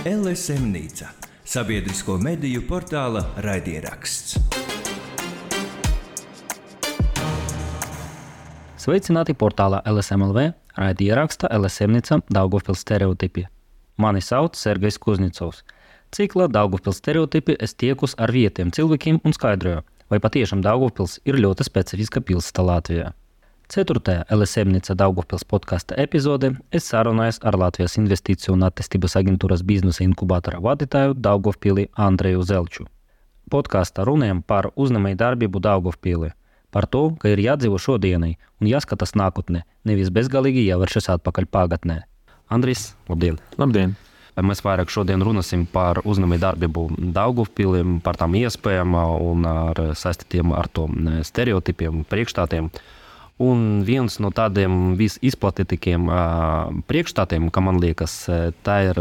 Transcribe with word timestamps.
LSM 0.00 0.70
Nīca- 0.72 1.10
sabiedrisko 1.52 2.14
mediju 2.16 2.62
portāla 2.64 3.20
raidieraksts. 3.44 4.38
Sveicināti 8.80 9.34
portālā 9.36 9.82
LSMLV, 9.84 10.54
raidieraksta 10.78 11.52
LSM 11.52 11.98
Nīca 11.98 12.22
Daugopils 12.32 12.80
stereotipi. 12.80 13.44
Mani 13.98 14.24
sauc 14.24 14.56
Sergejs 14.56 14.96
Kuznicovs. 14.98 15.62
Ciklā 16.16 16.48
Daugopils 16.48 16.96
stereotipi 16.96 17.56
es 17.60 17.74
tiekus 17.74 18.14
ar 18.16 18.32
vietiem 18.32 18.70
cilvēkiem 18.70 19.20
un 19.22 19.36
skaidroju, 19.36 19.82
vai 20.08 20.18
patiešām 20.18 20.62
Daugopils 20.64 21.20
ir 21.26 21.34
ļoti 21.34 21.60
specifiska 21.68 22.20
pilsēta 22.20 22.64
Latvijā. 22.64 23.12
Ceturtajā 23.70 24.24
LSMNICA 24.34 24.96
Daugopils 24.98 25.44
podkāsta 25.46 25.94
epizodē 26.02 26.48
es 26.74 26.88
sarunājos 26.90 27.36
ar 27.46 27.54
Latvijas 27.54 27.92
Investīciju 28.00 28.56
un 28.56 28.64
attīstības 28.66 29.14
aģentūras 29.20 29.62
biznesa 29.62 30.02
inkubatora 30.02 30.58
vadītāju 30.64 31.14
Daugopili 31.14 31.84
Andreju 31.94 32.42
Zelču. 32.48 32.88
Podkāstā 33.46 34.02
runājam 34.08 34.42
par 34.42 34.72
uzņēmēju 34.74 35.20
darbību 35.22 35.62
Daugopili, 35.62 36.32
par 36.74 36.90
to, 36.90 37.04
ka 37.22 37.30
ir 37.30 37.44
jādzīvo 37.46 37.78
šodienai 37.78 38.32
un 38.58 38.72
jāskatās 38.72 39.14
nākotnē, 39.14 39.62
nevis 39.86 40.10
bezgalīgi 40.10 40.66
jāvēršas 40.66 41.12
atpakaļ 41.14 41.46
pagātnē. 41.54 42.02
Andris, 42.50 42.96
labdien! 43.06 43.38
Labdien! 43.54 43.94
Mēs 44.34 44.66
vairāk 44.66 44.90
šodien 44.90 45.22
runāsim 45.22 45.68
par 45.70 46.02
uzņēmēju 46.02 46.42
darbību 46.42 46.88
Daugopili, 47.14 47.86
par 48.02 48.18
tām 48.18 48.34
iespējām 48.34 48.98
un 48.98 49.46
ar 49.46 49.90
saistītiem 49.94 50.58
ar 50.58 50.66
to 50.74 50.90
stereotipiem, 51.28 52.02
priekšstātiem. 52.10 52.74
Un 53.40 53.80
viens 53.88 54.18
no 54.20 54.28
tādiem 54.36 54.98
visizplatītākajiem 55.00 56.10
priekšstatiem, 56.90 57.46
kā 57.48 57.62
man 57.64 57.78
liekas, 57.80 58.16
tā 58.66 58.74
ir, 58.90 59.00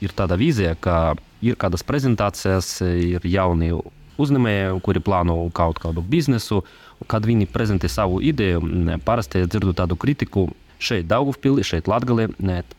ir 0.00 0.14
tāda 0.16 0.38
vīzija, 0.40 0.72
ka 0.80 1.12
ir 1.44 1.58
kādas 1.60 1.84
prezentācijas, 1.84 2.78
ir 2.80 3.26
jauni 3.28 3.74
uzņēmēji, 4.22 4.80
kuri 4.86 5.04
plāno 5.04 5.36
kaut 5.52 5.82
kādu 5.82 6.00
biznesu. 6.00 6.62
Kad 7.10 7.26
viņi 7.26 7.50
prezentē 7.50 7.90
savu 7.90 8.22
ideju, 8.22 8.62
parasti 9.04 9.44
dzirdu 9.44 9.76
tādu 9.76 9.98
kritiku. 10.00 10.48
Šeit 10.82 11.06
Daugavpilī, 11.10 11.62
šeit 11.62 11.86
Latgalē, 11.90 12.30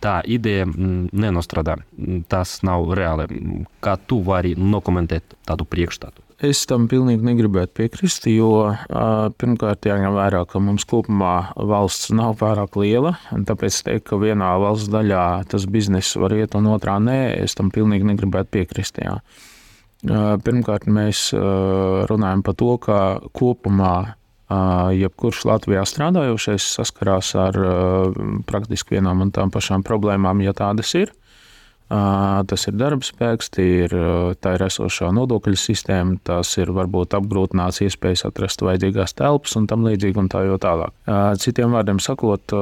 tā 0.04 0.18
ideja 0.28 0.66
nenostrādā. 0.68 1.78
Tas 2.28 2.58
nav 2.68 2.90
reāli. 2.98 3.30
Kā 3.84 3.94
tu 3.96 4.20
vari 4.26 4.58
nokomentēt 4.60 5.38
tādu 5.48 5.68
priekšstatu? 5.70 6.33
Es 6.42 6.64
tam 6.66 6.88
pilnīgi 6.90 7.24
negribētu 7.24 7.76
piekrist, 7.78 8.26
jo 8.32 8.74
pirmkārt 9.40 9.86
jāņem 9.86 10.16
vērā, 10.18 10.42
ka 10.50 10.60
mums 10.64 10.86
kopumā 10.90 11.54
valsts 11.56 12.10
nav 12.16 12.40
pārāk 12.42 12.76
liela. 12.82 13.14
Tāpēc 13.32 13.78
teikt, 13.86 14.08
ka 14.10 14.18
vienā 14.22 14.50
valsts 14.64 14.90
daļā 14.94 15.46
tas 15.52 15.68
bizness 15.70 16.18
var 16.18 16.34
iet 16.34 16.58
un 16.58 16.72
otrā 16.74 16.98
nē, 17.04 17.36
es 17.44 17.54
tam 17.60 17.70
pilnīgi 17.76 18.10
negribētu 18.10 18.50
piekrist. 18.58 18.98
Jā. 19.04 19.20
Pirmkārt, 20.04 20.90
mēs 20.90 21.30
runājam 22.10 22.44
par 22.44 22.58
to, 22.60 22.74
ka 22.84 23.00
kopumā 23.38 23.96
jebkurš 24.98 25.46
Latvijā 25.48 25.86
strādājošais 25.88 26.66
saskarās 26.76 27.32
ar 27.40 27.56
praktiski 28.50 28.98
vienām 28.98 29.24
un 29.24 29.32
tām 29.34 29.54
pašām 29.54 29.86
problēmām, 29.88 30.44
ja 30.44 30.54
tādas 30.58 30.92
ir. 31.00 31.14
Tas 31.94 32.64
ir 32.70 32.74
darba 32.80 33.06
spēks, 33.06 33.52
ir, 33.62 33.92
tā 34.42 34.56
ir 34.56 34.64
esošā 34.66 35.12
nodokļu 35.14 35.58
sistēma, 35.60 36.18
tas 36.26 36.56
ir 36.58 36.72
varbūt 36.74 37.14
apgrūtināts 37.20 37.84
iespējas 37.86 38.26
atrast 38.30 38.64
vajadzīgās 38.66 39.14
telpas 39.20 39.54
un 39.60 39.68
tam 39.70 39.86
līdzīgi 39.86 40.18
un 40.18 40.30
tā 40.32 40.42
jau 40.48 40.58
tālāk. 40.64 40.96
Citiem 41.44 41.76
vārdiem 41.76 42.00
sakot, 42.02 42.56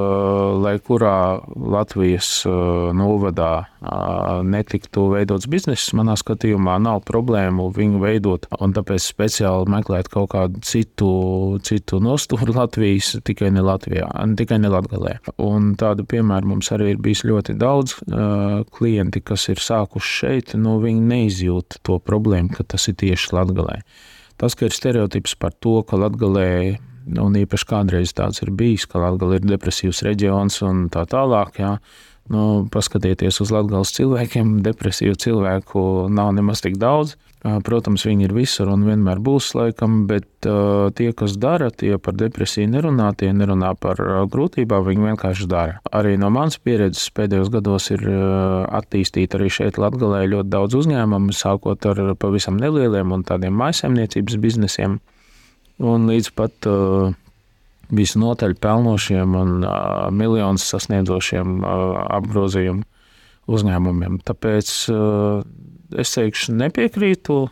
lai 0.59 0.74
kurā 0.84 1.40
Latvijas 1.56 2.42
novadā 2.98 3.54
netiktu 4.44 5.08
veidots 5.14 5.48
bizness, 5.50 5.94
manā 5.98 6.18
skatījumā 6.20 6.76
nav 6.84 7.00
problēmu 7.08 7.70
viņu 7.74 8.02
veidot 8.04 8.50
un 8.59 8.76
tāpēc 8.76 9.06
speciāli 9.06 9.72
meklēt 9.72 10.12
kaut 10.12 10.34
kādu 10.36 10.59
citu, 10.66 11.12
citu 11.66 12.02
nostūru 12.03 12.58
Latvijas, 12.58 13.16
tikai 13.25 13.53
ne 13.56 13.64
Latvijā, 13.66 14.09
tikai 14.38 14.59
ne 14.62 14.74
Latgalē. 14.75 15.16
Un 15.41 15.72
tādu 15.80 16.06
piemēru 16.09 16.52
mums 16.52 16.74
arī 16.75 16.91
ir 16.97 17.02
bijis 17.02 17.24
ļoti 17.30 17.56
daudz 17.62 17.96
klienti 18.75 19.21
cilvēki, 19.22 19.28
kas 19.28 19.50
ir 19.50 19.59
sākuši 19.59 20.12
šeit, 20.20 20.56
nu, 20.56 20.80
viņi 20.80 21.02
neizjūt 21.02 21.82
to 21.84 22.00
problēmu, 22.00 22.50
ka 22.50 22.64
tas 22.64 22.88
ir 22.88 22.96
tieši 22.96 23.36
Latvijā. 23.36 23.82
Tas, 24.38 24.56
ka 24.56 24.66
ir 24.66 24.74
stereotips 24.74 25.36
par 25.38 25.54
to, 25.54 25.84
ka 25.84 25.98
Latvijā, 25.98 26.80
un 27.08 27.36
īpaši 27.36 27.68
kādreiz 27.68 28.14
tāds 28.14 28.42
ir 28.42 28.52
bijis, 28.52 28.86
ka 28.86 29.00
Latvija 29.00 29.40
ir 29.40 29.48
depresīvs 29.48 30.04
reģions 30.04 30.62
un 30.64 30.90
tā 30.90 31.06
tālāk. 31.06 31.59
Jā, 31.59 31.80
Nu, 32.32 32.70
paskatieties 32.72 33.42
uz 33.42 33.50
Latvijas 33.52 33.92
cilvēkiem, 33.98 34.62
depresīvu 34.64 35.18
cilvēku 35.20 36.08
nav 36.14 36.30
nemaz 36.38 36.62
tik 36.62 36.78
daudz. 36.80 37.18
Protams, 37.41 38.03
viņi 38.06 38.28
ir 38.28 38.34
visur 38.38 38.69
un 38.69 38.84
vienmēr 38.85 39.18
būs, 39.18 39.47
laikam, 39.57 40.03
bet 40.06 40.46
uh, 40.46 40.91
tie, 40.94 41.07
kas 41.18 41.34
dara, 41.41 41.72
tie 41.74 41.96
par 41.97 42.13
depresiju 42.13 42.69
nerunā, 42.69 43.07
tie 43.18 43.31
nerunā 43.34 43.72
par 43.81 43.97
grūtībām, 44.29 44.85
viņi 44.85 45.07
vienkārši 45.07 45.47
dara. 45.50 45.79
Arī 45.90 46.19
no 46.22 46.29
manas 46.29 46.59
pieredzes 46.62 47.09
pēdējos 47.18 47.50
gados 47.56 47.90
ir 47.96 48.06
attīstīta 48.06 49.40
arī 49.40 49.50
šeit 49.50 49.81
Latvijā 49.81 50.22
ļoti 50.29 50.53
daudz 50.53 50.78
uzņēmumu, 50.84 51.34
sākot 51.34 51.90
ar 51.90 52.03
pavisam 52.22 52.62
nelieliem 52.62 53.16
un 53.18 53.25
tādiem 53.25 53.58
maisaimniecības 53.58 54.38
biznesiem, 54.46 55.00
un 55.81 56.08
līdz 56.13 56.29
pat 56.38 56.69
uh, 56.69 57.09
visnotaļ 57.90 58.53
pelnošiem 58.62 59.35
un 59.41 59.58
uh, 59.66 60.08
miljonus 60.13 60.69
sasniedzošiem 60.75 61.66
apgrozījumu 61.66 62.85
uzņēmumiem. 63.51 64.19
Tāpēc 64.28 64.72
uh, 64.94 65.41
es 66.00 66.13
teikšu, 66.16 66.56
nepiekrītu 66.59 67.44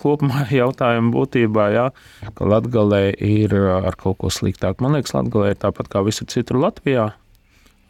kopumā 0.00 0.46
jautājuma 0.62 1.12
būtībā, 1.14 1.66
jā, 1.74 1.88
ka 2.34 2.48
Latvijā 2.48 3.02
ir 3.22 3.54
ar 3.54 3.98
kaut 4.00 4.18
ko 4.22 4.32
sliktāk. 4.32 4.82
Man 4.82 4.96
liekas, 4.96 5.14
Latvijā 5.14 5.54
ir 5.54 5.60
tāpat 5.62 5.90
kā 5.92 6.02
visur 6.06 6.30
citur 6.30 6.58
Latvijā. 6.62 7.12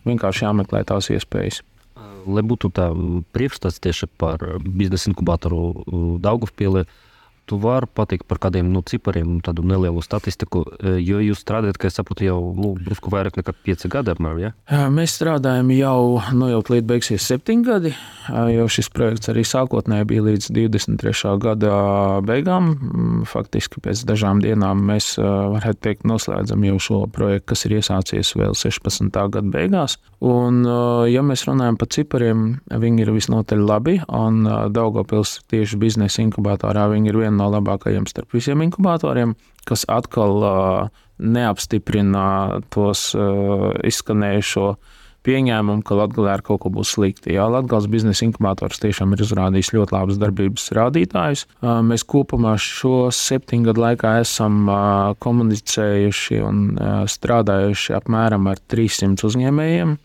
Vienkārši 0.05 0.45
jāmeklē 0.45 0.83
tās 0.85 1.09
iespējas. 1.15 1.63
Lai 2.29 2.41
būtu 2.45 2.71
tā 2.73 2.91
priekšstats 3.37 3.81
tieši 3.85 4.09
par 4.21 4.43
biznesa 4.65 5.11
inkubatoru 5.11 6.19
Daugavpili, 6.25 6.85
uh, 6.85 7.14
Tu 7.45 7.59
vari 7.61 7.89
pateikt 7.93 8.25
par 8.25 8.39
kādiem 8.41 8.71
nu, 8.73 8.81
cipariem, 8.81 9.37
tādu 9.45 9.65
nelielu 9.69 10.01
statistiku, 10.05 10.63
e, 10.79 10.95
jo 11.05 11.19
jūs 11.21 11.43
strādājat, 11.45 11.77
kā 11.81 11.91
es 11.91 11.99
saprotu, 11.99 12.25
jau 12.25 12.39
nu, 12.57 12.71
drusku 12.81 13.13
vairāk 13.13 13.37
nekā 13.37 13.53
5 13.67 13.89
gadi. 13.93 14.15
Apmēram, 14.15 14.41
ja? 14.41 14.53
Mēs 14.93 15.17
strādājam 15.19 15.69
jau, 15.77 16.23
nu, 16.33 16.49
jau 16.49 16.63
līdz 16.65 16.89
beigsies 16.89 17.27
7 17.29 17.65
gadi, 17.67 17.93
jo 18.55 18.65
šis 18.73 18.89
projekts 18.95 19.29
arī 19.33 19.45
sākotnēji 19.45 20.09
bija 20.09 20.25
līdz 20.31 20.49
23. 20.57 21.35
gada 21.45 21.75
beigām. 22.25 22.71
Mm, 22.75 23.27
faktiski 23.29 23.83
pēc 23.85 24.07
dažām 24.09 24.41
dienām 24.45 24.81
mēs 24.89 25.15
varētu 25.21 25.83
teikt, 25.85 26.09
noslēdzam 26.09 26.65
jau 26.71 26.81
šo 26.81 27.03
projektu, 27.13 27.51
kas 27.53 27.67
ir 27.69 27.77
iesācies 27.81 28.33
vēl 28.41 28.57
16. 28.57 29.13
gada 29.13 29.45
beigās. 29.53 29.99
Un, 30.25 30.63
ja 31.13 31.21
mēs 31.27 31.45
runājam 31.45 31.77
par 31.77 31.93
cipariem, 31.93 32.45
viņi 32.73 33.05
ir 33.05 33.13
visnotaļ 33.13 33.65
labi, 33.69 33.99
un 34.09 34.47
Daugopils 34.73 35.37
tieši 35.53 35.77
biznesa 35.81 36.25
inkubatorā 36.25 36.87
viņi 36.95 37.13
ir 37.13 37.19
viena 37.21 37.34
viena 37.35 37.43
no 37.43 37.51
labākajiem 37.53 38.07
starp 38.07 38.33
visiem 38.33 38.63
inkubatoriem, 38.63 39.35
kas 39.67 39.85
atkal 39.89 40.91
neapstiprina 41.19 42.61
tos 42.71 43.15
izskanējušo 43.15 44.75
pieņēmumu, 45.25 45.83
ka 45.87 45.97
Latvijā 45.97 46.35
ar 46.35 46.43
kaut 46.45 46.61
ko 46.61 46.69
būs 46.69 46.99
slikti. 46.99 47.33
Jā, 47.33 47.47
Latvijas 47.49 47.87
biznesa 47.89 48.27
inkubators 48.27 48.81
tiešām 48.83 49.15
ir 49.15 49.23
izrādījis 49.25 49.73
ļoti 49.73 49.95
labus 49.95 50.19
darbības 50.21 50.69
rādītājus. 50.77 51.47
Mēs 51.63 52.05
kopumā 52.05 52.59
šo 52.61 53.09
septiņu 53.09 53.71
gadu 53.71 53.87
laikā 53.87 54.19
esam 54.21 54.69
komunicējuši 55.25 56.43
un 56.45 56.65
strādājuši 57.09 57.97
apmēram 57.97 58.51
ar 58.53 58.61
300 58.69 59.25
uzņēmējiem. 59.31 59.97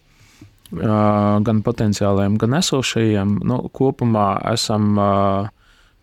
Gan 0.70 1.64
potenciāliem, 1.66 2.38
gan 2.40 2.56
esošajiem. 2.62 3.40
Nu, 3.50 3.64
kopumā 3.74 4.36
esam 4.54 4.92
uh, 5.02 5.50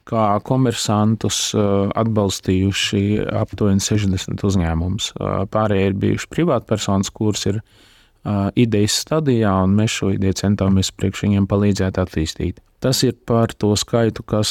kā 0.06 0.26
komersantus 0.46 1.40
eh, 1.56 1.64
atbalstījuši 2.02 3.02
aptuveni 3.42 3.82
60 3.82 4.44
uzņēmumus. 4.46 5.10
Eh, 5.16 5.40
pārējie 5.52 5.90
ir 5.90 5.98
bijuši 6.04 6.30
privātpersonas, 6.32 7.10
kuras 7.14 7.46
ir 7.50 7.60
eh, 7.60 8.46
idejas 8.66 9.00
stadijā, 9.02 9.56
un 9.66 9.74
mēs 9.80 9.98
šo 10.00 10.12
ideju 10.14 10.38
centāmies 10.44 10.92
priekš 10.94 11.26
viņiem 11.26 11.50
palīdzēt 11.50 12.00
attīstīt. 12.02 12.62
Tas 12.86 13.00
ir 13.02 13.16
par 13.26 13.50
to 13.50 13.72
skaitu, 13.74 14.22
kas, 14.22 14.50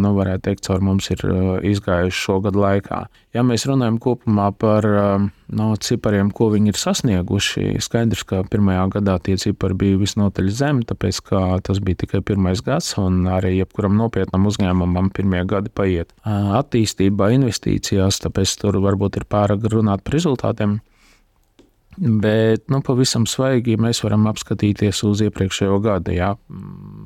nu, 0.00 0.10
varētu 0.16 0.46
teikt, 0.46 0.62
caur 0.64 0.80
mums 0.80 1.10
ir 1.12 1.20
izgājuši 1.68 2.16
šo 2.16 2.38
gadu 2.46 2.62
laikā. 2.62 3.02
Ja 3.36 3.42
mēs 3.44 3.66
runājam 3.68 3.98
kopumā 4.00 4.46
par 4.56 4.86
no, 4.88 5.66
cipariem, 5.84 6.30
ko 6.32 6.48
viņi 6.54 6.72
ir 6.72 6.80
sasnieguši, 6.80 7.66
skaidrs, 7.84 8.24
ka 8.30 8.40
pirmajā 8.48 8.86
gadā 8.96 9.18
tie 9.28 9.36
cipari 9.42 9.76
bija 9.76 10.00
visnotaļ 10.00 10.48
zemi, 10.56 10.88
tāpēc, 10.88 11.20
ka 11.28 11.42
tas 11.68 11.82
bija 11.84 12.00
tikai 12.06 12.22
pirmais 12.24 12.64
gads, 12.64 12.94
un 13.02 13.26
arī 13.28 13.58
jebkuram 13.58 14.00
nopietnam 14.00 14.48
uzņēmumam 14.48 15.12
pirmie 15.12 15.44
gadi 15.44 15.68
paiet 15.68 16.16
attīstībā, 16.24 17.28
investīcijās, 17.36 18.24
tāpēc 18.24 18.56
tur 18.64 18.80
varbūt 18.88 19.20
ir 19.20 19.28
pārāk 19.28 19.68
runāt 19.76 20.06
par 20.06 20.16
rezultātiem. 20.16 20.78
Bet 21.96 22.66
nu, 22.68 22.82
pavisam 22.84 23.24
svaigi 23.24 23.78
mēs 23.80 24.02
varam 24.04 24.26
apskatīties 24.28 25.00
uz 25.08 25.22
iepriekšējo 25.24 25.78
gadu. 25.84 26.12
Jā. 26.12 26.34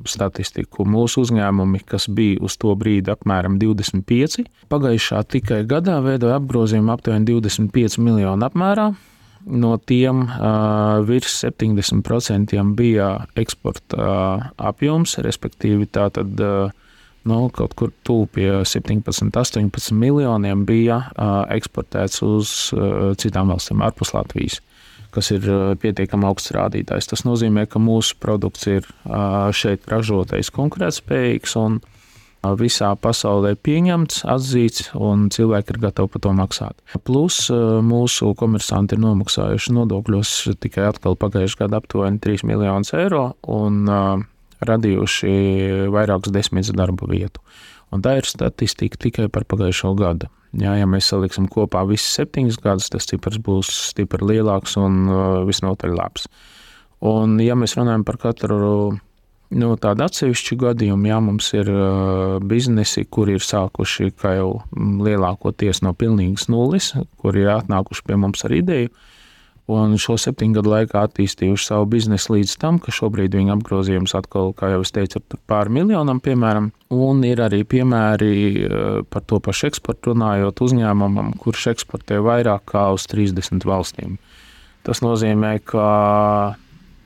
Statistiku. 0.08 0.87
Mūsu 0.88 1.25
uzņēmumi, 1.25 1.82
kas 1.88 2.08
bija 2.12 2.41
uz 2.44 2.56
to 2.61 2.75
brīdi 2.79 3.12
apmēram 3.12 3.58
25, 3.61 4.44
pagājušā 4.73 5.23
tikai 5.35 5.62
gadā 5.69 5.99
veidoja 6.05 6.41
apgrozījumu 6.41 6.93
aptuveni 6.94 7.29
25 7.32 8.00
miljonu 8.02 8.49
apmērā. 8.49 8.91
No 9.50 9.76
tiem 9.88 10.26
uh, 10.26 11.00
virs 11.08 11.38
70% 11.47 12.61
bija 12.76 13.08
eksporta 13.41 13.97
uh, 13.97 14.50
apjoms, 14.69 15.17
respektīvi 15.25 15.88
tātad 15.88 16.43
uh, 16.44 16.75
nu, 17.25 17.38
kaut 17.56 17.73
kur 17.76 17.93
tuvu 18.05 18.29
pie 18.37 18.50
17, 18.69 19.32
18 19.32 19.97
miljoniem 19.97 20.67
bija 20.69 21.00
uh, 21.00 21.32
eksportēts 21.56 22.20
uz 22.26 22.52
uh, 22.76 23.14
citām 23.20 23.49
valstīm 23.52 23.81
ārpus 23.85 24.12
Latvijas 24.17 24.61
kas 25.15 25.31
ir 25.35 25.47
pietiekami 25.83 26.29
augsts 26.29 26.55
rādītājs. 26.57 27.11
Tas 27.11 27.27
nozīmē, 27.27 27.67
ka 27.71 27.83
mūsu 27.83 28.19
produkts 28.23 28.69
ir 28.71 28.87
šeit 29.57 29.89
ražotais, 29.91 30.53
konkurētspējīgs 30.55 31.57
un 31.61 31.81
visā 32.57 32.95
pasaulē 32.97 33.53
pieņemts, 33.61 34.23
atzīts, 34.33 34.87
un 34.97 35.27
cilvēki 35.29 35.75
ir 35.75 35.81
gatavi 35.83 36.09
par 36.15 36.23
to 36.25 36.33
maksāt. 36.39 36.79
Plus 37.05 37.43
mūsu 37.85 38.33
komersanti 38.41 38.97
ir 38.97 39.03
nomaksājuši 39.05 39.75
nodokļos 39.77 40.33
tikai 40.62 40.87
atkal 40.89 41.19
pagājušajā 41.21 41.67
gadā 41.67 41.83
aptuveni 41.83 42.23
3 42.25 42.47
miljonus 42.49 42.95
eiro 42.97 43.35
un 43.45 43.85
radījuši 44.65 45.35
vairākus 45.93 46.33
desmitus 46.33 46.73
darba 46.77 47.09
vietu. 47.12 47.45
Un 47.93 48.01
tā 48.05 48.17
ir 48.21 48.29
statistika 48.29 48.97
tikai 49.01 49.29
par 49.29 49.45
pagājušo 49.45 49.93
gadu. 49.99 50.33
Jā, 50.58 50.73
ja 50.81 50.87
mēs 50.91 51.06
saliksim 51.12 51.47
kopā 51.50 51.85
visus 51.87 52.17
septiņus 52.19 52.58
gadus, 52.62 52.88
tas 52.91 53.06
cipars 53.06 53.38
būs 53.38 53.70
stipri 53.93 54.26
lielāks 54.32 54.75
un 54.81 55.05
uh, 55.06 55.20
visnotaļ 55.47 55.94
labs. 55.94 56.26
Un, 57.06 57.38
ja 57.41 57.55
mēs 57.56 57.76
runājam 57.79 58.02
par 58.05 58.19
katru 58.20 58.58
nu, 59.50 59.69
tādu 59.81 60.05
atsevišķu 60.06 60.58
gadījumu, 60.64 61.06
jā, 61.06 61.20
mums 61.23 61.52
ir 61.55 61.70
uh, 61.70 62.41
biznesi, 62.43 63.06
kuri 63.06 63.38
ir 63.38 63.47
sākuši 63.47 64.11
jau 64.11 64.50
lielākoties 65.06 65.85
no 65.87 65.94
pilnīgas 65.94 66.50
nulles, 66.50 66.93
kuri 67.23 67.47
ir 67.47 67.55
atnākuši 67.55 68.06
pie 68.11 68.19
mums 68.19 68.44
ar 68.47 68.58
ideju 68.58 68.91
un 69.71 69.97
šo 70.01 70.17
septiņu 70.21 70.59
gadu 70.59 70.73
laikā 70.73 71.05
attīstījuši 71.07 71.69
savu 71.71 71.89
biznesu 71.95 72.35
līdz 72.37 72.55
tam, 72.63 72.79
ka 72.83 72.95
šobrīd 72.95 73.35
viņa 73.39 73.57
apgrozījums 73.57 74.15
atkal, 74.19 74.53
kā 74.57 74.73
jau 74.75 74.83
es 74.85 74.95
teicu, 74.95 75.21
ir 75.21 75.43
pāri 75.51 75.75
miljonam, 75.79 76.21
piemēram. 76.25 76.71
Un 76.91 77.23
ir 77.27 77.43
arī 77.45 77.63
piemēri 77.69 78.33
eh, 78.65 78.89
par 79.11 79.27
to 79.31 79.39
pašu 79.45 79.71
eksportu 79.71 80.15
runājot 80.15 80.65
uzņēmumam, 80.67 81.35
kurš 81.43 81.71
eksportē 81.75 82.19
vairāk 82.25 82.67
kā 82.73 82.89
uz 82.97 83.07
30 83.11 83.67
valstīm. 83.69 84.19
Tas 84.87 85.03
nozīmē, 85.05 85.59
ka 85.69 85.87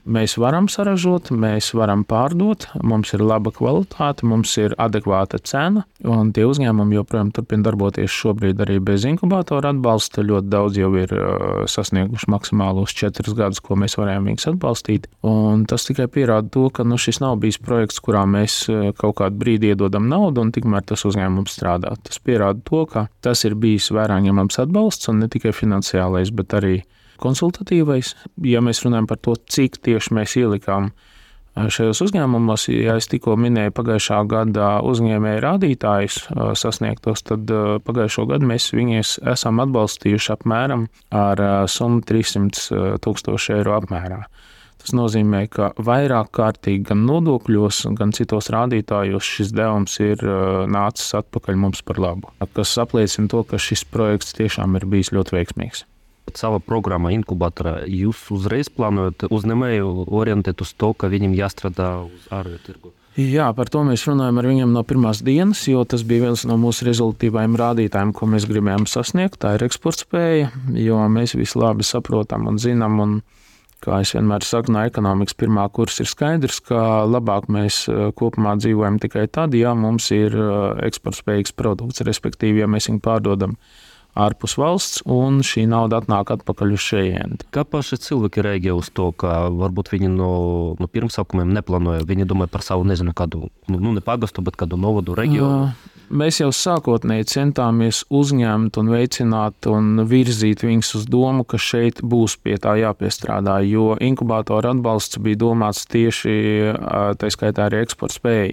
mēs 0.05 0.37
varam 0.41 0.69
saražot, 0.71 1.31
mēs 1.33 1.73
varam 1.77 2.05
pārdot, 2.09 2.67
mums 2.85 3.13
ir 3.17 3.25
laba 3.25 3.53
kvalitāte, 3.55 4.27
mums 4.29 4.53
ir 4.61 4.75
adekvāta 4.81 5.41
cena, 5.43 5.85
un 6.05 6.33
tie 6.35 6.47
uzņēmumi 6.49 6.99
joprojām 6.99 7.33
turpina 7.35 7.67
darboties 7.69 8.13
šobrīd 8.13 8.61
arī 8.65 8.79
bez 8.85 9.07
inkubātora 9.09 9.73
atbalsta. 9.75 10.25
Ļoti 10.25 10.51
daudz 10.53 10.79
jau 10.81 10.91
ir 11.01 11.15
uh, 11.17 11.65
sasnieguši 11.71 12.31
maksimālos 12.33 12.95
četrus 12.97 13.37
gadus, 13.39 13.63
ko 13.65 13.79
mēs 13.81 13.99
varējām 14.01 14.31
viņus 14.31 14.51
atbalstīt. 14.55 15.09
Un 15.27 15.67
tas 15.71 15.87
tikai 15.89 16.09
pierāda 16.13 16.51
to, 16.55 16.69
ka 16.75 16.87
nu, 16.87 16.99
šis 17.01 17.21
nav 17.25 17.39
bijis 17.43 17.61
projekts, 17.63 18.03
kurā 18.05 18.25
mēs 18.29 18.63
uh, 18.73 18.91
kaut 18.99 19.19
kādu 19.21 19.41
brīdi 19.41 19.73
iedodam 19.73 20.09
naudu, 20.11 20.45
un 20.45 20.55
tikmēr 20.55 20.87
tas 20.89 21.07
uzņēmums 21.09 21.59
strādā. 21.59 21.95
Tas 22.05 22.21
pierāda 22.23 22.61
to, 22.65 22.85
ka 22.91 23.07
tas 23.25 23.45
ir 23.49 23.57
bijis 23.59 23.91
vērā 23.95 24.21
ņemams 24.25 24.61
atbalsts, 24.67 25.11
un 25.13 25.25
ne 25.25 25.31
tikai 25.33 25.55
finansiālais, 25.57 26.33
bet 26.35 26.57
arī 26.61 26.77
konsultatīvais. 27.23 28.15
Ja 28.47 28.63
mēs 28.65 28.85
runājam 28.85 29.09
par 29.11 29.21
to, 29.23 29.37
cik 29.37 29.81
tieši 29.85 30.15
mēs 30.17 30.37
ielikām 30.41 30.93
šajos 31.55 32.01
uzņēmumos, 32.09 32.67
ja 32.73 32.97
es 32.99 33.07
tikko 33.11 33.37
minēju 33.39 33.75
pagājušā 33.77 34.21
gada 34.31 34.71
uzņēmēju 34.91 35.43
rādītājus 35.45 36.17
sasniegtos, 36.59 37.23
tad 37.29 37.51
pagājušo 37.87 38.27
gadu 38.33 38.49
mēs 38.51 38.73
viņus 38.75 39.21
esam 39.35 39.63
atbalstījuši 39.63 40.33
apmēram 40.35 40.89
ar 41.15 41.45
summu 41.71 42.03
300 42.09 42.99
tūkstoši 43.05 43.55
eiro 43.61 43.79
apmērā. 43.79 44.25
Tas 44.85 44.93
nozīmē, 44.93 45.47
ka 45.49 45.71
vairāk 45.81 46.29
kārtīgi 46.37 46.83
gan 46.91 47.07
nodokļos, 47.09 47.87
gan 47.97 48.11
citos 48.13 48.51
rādītājos 48.53 49.31
šis 49.39 49.55
devums 49.57 49.95
ir 50.03 50.21
nācis 50.69 51.15
atpakaļ 51.23 51.57
mums 51.63 51.81
par 51.87 52.03
labu. 52.03 52.35
Tas 52.53 52.75
apliecina 52.83 53.31
to, 53.33 53.47
ka 53.49 53.63
šis 53.63 53.87
projekts 53.89 54.37
tiešām 54.37 54.77
ir 54.77 54.85
bijis 54.91 55.15
ļoti 55.15 55.39
veiksmīgs. 55.39 55.87
Sava 56.35 56.59
programma 56.59 57.13
inkubatorā 57.15 57.83
jūs 57.91 58.25
uzreiz 58.35 58.71
plānojat 58.73 59.27
uzņēmēju 59.29 60.09
orientēt 60.09 60.65
uz 60.65 60.73
to, 60.73 60.95
ka 60.97 61.11
viņam 61.13 61.37
jāstrādā 61.37 61.91
uz 62.09 62.29
ārēju 62.35 62.61
tirgu. 62.65 62.95
Jā, 63.15 63.53
par 63.55 63.69
to 63.71 63.85
mēs 63.87 64.03
runājam 64.09 64.41
ar 64.41 64.49
viņiem 64.51 64.73
no 64.75 64.83
pirmās 64.83 65.21
dienas, 65.23 65.61
jo 65.71 65.85
tas 65.87 66.03
bija 66.03 66.25
viens 66.25 66.43
no 66.51 66.57
mūsu 66.59 66.89
rezultātīvajiem 66.89 67.55
rādītājiem, 67.61 68.11
ko 68.17 68.27
mēs 68.33 68.49
gribējām 68.51 68.89
sasniegt. 68.91 69.39
Tā 69.45 69.53
ir 69.55 69.69
eksportspēja, 69.69 70.51
jo 70.83 70.99
mēs 71.13 71.37
visi 71.39 71.61
labi 71.61 71.87
saprotam 71.87 72.49
un 72.51 72.59
zinām. 72.59 72.99
Un 73.05 73.17
Kā 73.85 73.99
es 74.01 74.15
vienmēr 74.17 74.45
saku, 74.47 74.73
no 74.73 74.81
ekonomikas 74.89 75.37
pirmā 75.37 75.67
kursa 75.77 76.05
ir 76.05 76.09
skaidrs, 76.09 76.63
ka 76.65 77.05
labāk 77.05 77.51
mēs 77.53 77.83
eh, 77.93 78.07
kopumā 78.17 78.55
dzīvojam 78.57 78.97
tikai 79.03 79.27
tad, 79.29 79.57
ja 79.59 79.75
mums 79.77 80.09
ir 80.15 80.33
eh, 80.33 80.87
eksportspējīgs 80.87 81.53
produkts, 81.59 82.01
respektīvi, 82.09 82.63
ja 82.63 82.69
mēs 82.71 82.89
viņu 82.89 83.03
pārdodam 83.05 83.59
ārpus 84.15 84.57
valsts, 84.61 85.03
un 85.11 85.41
šī 85.47 85.67
nauda 85.71 85.99
atnāk 86.03 86.31
atpakaļ 86.37 86.77
uz 86.77 86.85
šejieni. 86.85 87.41
Kā 87.55 87.65
paši 87.67 87.99
cilvēki 88.05 88.45
reaģē 88.47 88.77
uz 88.77 88.93
to, 88.95 89.11
ka 89.19 89.49
varbūt 89.51 89.91
viņi 89.95 90.13
no, 90.13 90.35
no 90.79 90.91
pirmsākumiem 90.91 91.51
neplānoja? 91.57 92.07
Viņi 92.07 92.29
domāja 92.31 92.53
par 92.55 92.63
savu, 92.67 92.87
nezinu, 92.89 93.15
kādu, 93.17 93.49
nu, 93.71 93.91
ne 93.91 94.05
pagastu, 94.05 94.45
bet 94.47 94.59
kādu 94.61 94.79
novadu 94.81 95.17
reģionu. 95.19 95.75
Mēs 96.15 96.37
jau 96.43 96.51
sākotnēji 96.53 97.25
centāmies 97.33 98.03
uzņemt 98.13 98.77
un 98.79 98.91
veicināt 98.93 99.67
un 99.73 100.03
virzīt 100.07 100.61
viņus 100.63 100.91
uz 101.01 101.07
domu, 101.11 101.47
ka 101.49 101.57
šeit 101.59 102.03
būs 102.05 102.37
pie 102.45 102.59
tā 102.61 102.77
jāpiestrādā, 102.77 103.57
jo 103.65 103.95
inkubātora 104.05 104.75
atbalsts 104.77 105.19
bija 105.25 105.41
domāts 105.41 105.87
tieši 105.91 106.37
tā 107.19 107.33
skaitā 107.33 107.71
arī 107.71 107.81
eksporta 107.87 108.21
spēja. 108.21 108.53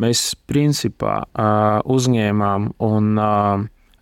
Mēs 0.00 0.36
principā 0.46 1.22
uzņēmām 1.88 2.70
un 2.84 3.10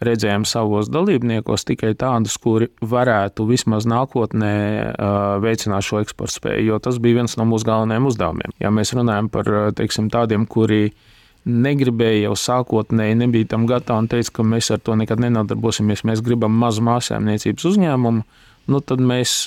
redzējām 0.05 0.45
savos 0.47 0.89
dalībniekos 0.93 1.65
tikai 1.67 1.93
tādus, 1.99 2.37
kuri 2.39 2.69
varētu 2.79 3.47
vismaz 3.49 3.87
nākotnē 3.91 4.55
veicināt 5.43 5.87
šo 5.87 6.03
eksporta 6.05 6.37
spēju, 6.37 6.67
jo 6.71 6.81
tas 6.83 7.01
bija 7.03 7.21
viens 7.21 7.35
no 7.41 7.47
mūsu 7.51 7.67
galvenajiem 7.67 8.07
uzdevumiem. 8.07 8.55
Ja 8.63 8.71
mēs 8.75 8.95
runājam 8.95 9.31
par 9.35 9.51
teiksim, 9.79 10.11
tādiem, 10.15 10.47
kuri 10.47 10.93
negribēja 11.49 12.29
jau 12.29 12.35
sākotnēji, 12.39 13.19
nebija 13.25 13.53
tam 13.55 13.67
gatavi 13.71 14.05
un 14.05 14.11
teica, 14.13 14.35
ka 14.39 14.47
mēs 14.47 14.71
ar 14.75 14.83
to 14.85 14.95
nekad 15.01 15.23
nenodarbosimies, 15.25 16.05
mēs 16.07 16.23
gribam 16.25 16.55
mazu 16.61 16.85
māsēmniecības 16.87 17.69
uzņēmumu, 17.73 18.27
nu 18.69 18.83
tad 18.85 19.03
mēs 19.03 19.41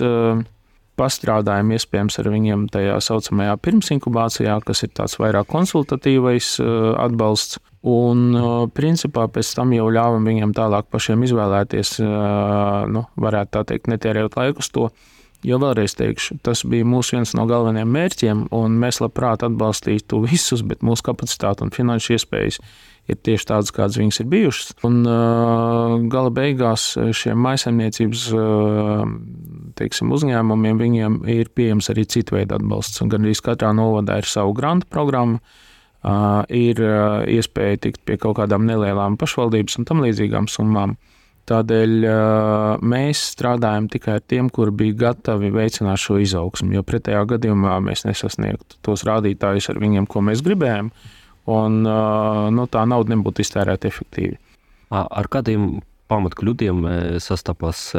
pastrādājam 1.00 1.72
iespējams 1.77 2.20
ar 2.20 2.27
viņiem 2.34 2.67
tajā 2.74 3.00
saucamajā 3.01 3.55
pirmsinkubācijā, 3.63 4.60
kas 4.65 4.84
ir 4.84 4.91
tāds 4.98 5.15
vairāk 5.22 5.48
konsultatīvais 5.50 6.58
atbalsts. 6.60 7.62
Un, 7.81 8.35
principā, 8.77 9.25
pēc 9.33 9.55
tam 9.57 9.71
jau 9.73 9.88
ļāvām 9.89 10.27
viņiem 10.29 10.51
tālāk 10.53 10.85
pašiem 10.93 11.23
izvēlēties, 11.25 11.95
nu, 12.93 13.07
varētu 13.17 13.55
tā 13.55 13.63
teikt, 13.71 13.89
netērējot 13.89 14.38
laiku 14.38 14.61
uz 14.61 14.69
to. 14.69 14.91
Jo 15.41 15.57
vēlreiz 15.57 15.95
teikšu, 15.97 16.35
tas 16.45 16.61
bija 16.69 16.85
mūsu 16.85 17.15
viens 17.15 17.31
no 17.33 17.47
galvenajiem 17.50 17.89
mērķiem, 17.89 18.43
un 18.53 18.75
mēs 18.77 19.00
labprāt 19.01 19.41
atbalstītu 19.47 20.19
visus, 20.29 20.61
bet 20.61 20.85
mūsu 20.85 21.07
kapacitāte 21.07 21.65
un 21.65 21.73
finanšu 21.73 22.13
iespējas 22.13 22.59
ir 23.09 23.17
tieši 23.25 23.47
tādas, 23.50 23.73
kādas 23.73 23.97
viņas 23.97 24.21
ir 24.21 24.29
bijušas. 24.29 24.75
Un 24.85 25.01
gala 26.13 26.29
beigās 26.38 26.91
šiem 27.17 27.41
maisaimniecības 27.41 28.27
teiksim, 29.81 30.13
uzņēmumiem 30.13 30.85
ir 31.33 31.50
pieejams 31.57 31.89
arī 31.89 32.05
citu 32.05 32.38
veidu 32.38 32.59
atbalsts. 32.59 33.01
Gan 33.09 33.25
arī 33.25 33.33
katrā 33.41 33.73
novadā 33.73 34.21
ir 34.21 34.29
savu 34.29 34.53
grantu 34.53 34.93
programmu 34.93 35.41
ir 36.01 36.81
iespēja 37.29 37.81
tikt 37.86 38.03
pie 38.05 38.17
kaut 38.22 38.39
kādām 38.39 38.65
nelielām 38.65 39.17
pašvaldības 39.22 39.77
un 39.77 39.88
tam 39.89 40.01
līdzīgām 40.05 40.50
summām. 40.50 40.96
Tādēļ 41.50 42.05
mēs 42.86 43.22
strādājam 43.34 43.88
tikai 43.91 44.20
ar 44.20 44.24
tiem, 44.24 44.50
kuri 44.53 44.74
bija 44.77 44.98
gatavi 45.08 45.50
veicināt 45.53 46.00
šo 46.00 46.20
izaugsmu, 46.22 46.72
jo 46.77 46.84
pretējā 46.86 47.24
gadījumā 47.34 47.79
mēs 47.84 48.05
nesasniegtu 48.08 48.77
tos 48.86 49.03
rādītājus 49.10 49.72
ar 49.74 49.81
viņiem, 49.81 50.08
ko 50.10 50.22
mēs 50.25 50.43
gribējām, 50.46 50.91
un 51.51 51.79
nu, 51.81 52.67
tā 52.72 52.86
nauda 52.88 53.15
nebūtu 53.15 53.43
iztērēta 53.43 53.89
efektīvi. 53.89 54.38
Ar 54.93 55.29
kādiem 55.34 55.81
pamatkļūdiem 56.12 56.86
sastapas 57.24 57.89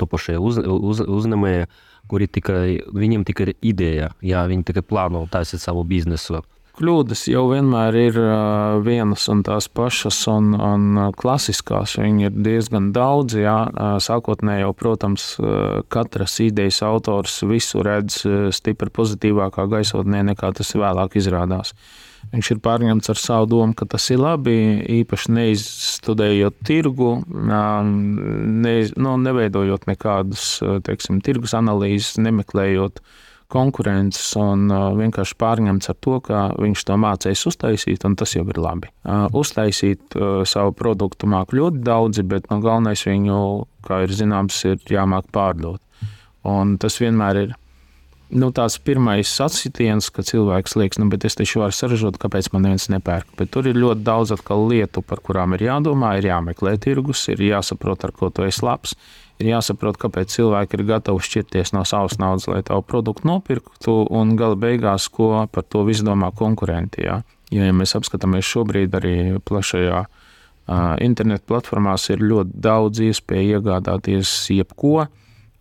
topošie 0.00 0.38
uz, 0.40 0.58
uz, 0.60 1.02
uzņēmēji, 1.04 1.70
kuri 2.10 2.26
tikai, 2.26 2.64
viņiem 2.90 3.24
tikai 3.28 3.48
ir 3.48 3.52
ideja, 3.70 4.10
ja 4.24 4.46
viņi 4.50 4.66
tikai 4.70 4.82
plāno 4.82 5.26
taisīt 5.30 5.62
savu 5.62 5.86
biznesu? 5.86 6.42
Kļūdas 6.80 7.26
jau 7.28 7.44
vienmēr 7.50 7.96
ir 8.00 8.18
vienas 8.84 9.26
un 9.32 9.42
tās 9.44 9.68
pašas, 9.68 10.18
un, 10.32 10.54
un 10.56 11.12
klasiskās. 11.18 11.98
Viņi 12.00 12.28
ir 12.30 12.38
diezgan 12.46 12.90
daudz. 12.96 13.36
Jā. 13.40 13.56
Sākotnēji 14.00 14.64
jau, 14.64 14.72
protams, 14.76 15.26
katras 15.92 16.38
idejas 16.40 16.80
autors 16.86 17.42
visu 17.48 17.84
redz 17.84 18.22
stipri 18.56 18.92
pozitīvākā 18.96 19.68
gaisotnē, 19.70 20.24
nekā 20.32 20.54
tas 20.56 20.72
vēlāk 20.76 21.18
izrādās. 21.20 21.74
Viņš 22.32 22.50
ir 22.52 22.60
pārņemts 22.64 23.12
ar 23.12 23.18
savu 23.20 23.48
domu, 23.48 23.76
ka 23.76 23.86
tas 23.88 24.04
ir 24.12 24.20
labi, 24.20 24.58
īpaši 25.00 25.32
neizstudējot 25.36 26.60
tirgu, 26.68 27.14
ne, 27.32 28.74
nu, 28.92 29.16
neveidojot 29.24 29.88
nekādus 29.88 30.52
teiksim, 30.84 31.22
tirgus 31.24 31.56
analīzes, 31.56 32.20
nemeklējot 32.20 33.00
uh, 33.00 33.16
konkurences 33.50 34.32
un 34.40 34.68
uh, 34.70 34.90
vienkārši 34.98 35.36
pārņemts 35.40 35.92
ar 35.92 35.98
to, 36.04 36.18
ka 36.24 36.42
viņš 36.60 36.84
to 36.88 36.98
mācīs 37.00 37.46
uztaisīt, 37.50 38.06
un 38.08 38.16
tas 38.18 38.34
jau 38.36 38.44
ir 38.46 38.60
labi. 38.60 38.90
Uh, 39.04 39.26
uztaisīt 39.36 40.16
uh, 40.18 40.42
savu 40.48 40.74
produktu 40.76 41.30
māk 41.30 41.54
ļoti 41.56 41.82
daudzi, 41.86 42.26
bet 42.26 42.50
no 42.52 42.60
galvenais 42.64 43.04
viņu, 43.06 43.40
kā 43.86 44.04
ir 44.06 44.14
zināms, 44.14 44.62
ir 44.70 44.78
jāmāk 44.90 45.30
pārdot. 45.34 45.82
Un 46.48 46.78
tas 46.80 46.96
vienmēr 47.02 47.42
ir 47.42 47.56
nu, 48.30 48.50
tāds 48.54 48.78
pirmais 48.82 49.28
sasitiens, 49.28 50.08
ka 50.14 50.22
cilvēks 50.26 50.76
liekas, 50.78 51.00
nu, 51.02 51.08
bet 51.12 51.26
es 51.26 51.36
taču 51.38 51.62
varu 51.64 51.74
saražot, 51.74 52.18
kāpēc 52.20 52.50
man 52.54 52.68
neviens 52.68 52.88
nepērk. 52.92 53.34
Bet 53.38 53.50
tur 53.54 53.68
ir 53.68 53.78
ļoti 53.78 54.06
daudz 54.06 54.34
lietu, 54.70 55.02
par 55.02 55.20
kurām 55.24 55.56
ir 55.56 55.66
jādomā, 55.66 56.16
ir 56.18 56.30
jāmeklē 56.30 56.76
tirgus, 56.78 57.26
ir 57.28 57.42
jāsaprot, 57.42 58.06
ar 58.06 58.14
ko 58.14 58.30
tu 58.30 58.46
esi 58.46 58.64
labs 58.64 58.94
ir 59.40 59.50
jāsaprot, 59.54 59.98
kāpēc 60.00 60.32
cilvēki 60.36 60.78
ir 60.78 60.86
gatavi 60.94 61.24
šķirties 61.26 61.74
no 61.76 61.84
savas 61.88 62.18
naudas, 62.20 62.48
lai 62.50 62.62
tavu 62.66 62.84
produktu 62.86 63.28
nopirktu, 63.28 63.96
un 64.12 64.34
gala 64.38 64.58
beigās, 64.60 65.08
ko 65.12 65.46
par 65.52 65.66
to 65.66 65.84
visu 65.88 66.06
domā 66.06 66.30
konkurenti. 66.36 67.06
Ja, 67.08 67.20
jo, 67.50 67.64
ja 67.64 67.76
mēs 67.76 67.96
apskatāmies 67.98 68.48
šobrīd 68.48 68.96
arī 69.00 69.14
plašajā 69.46 70.02
uh, 70.04 70.92
internetu 71.02 71.48
platformās, 71.50 72.10
ir 72.12 72.24
ļoti 72.24 72.60
daudz 72.68 73.02
iespēju 73.08 73.58
iegādāties 73.60 74.34
jebko. 74.56 75.08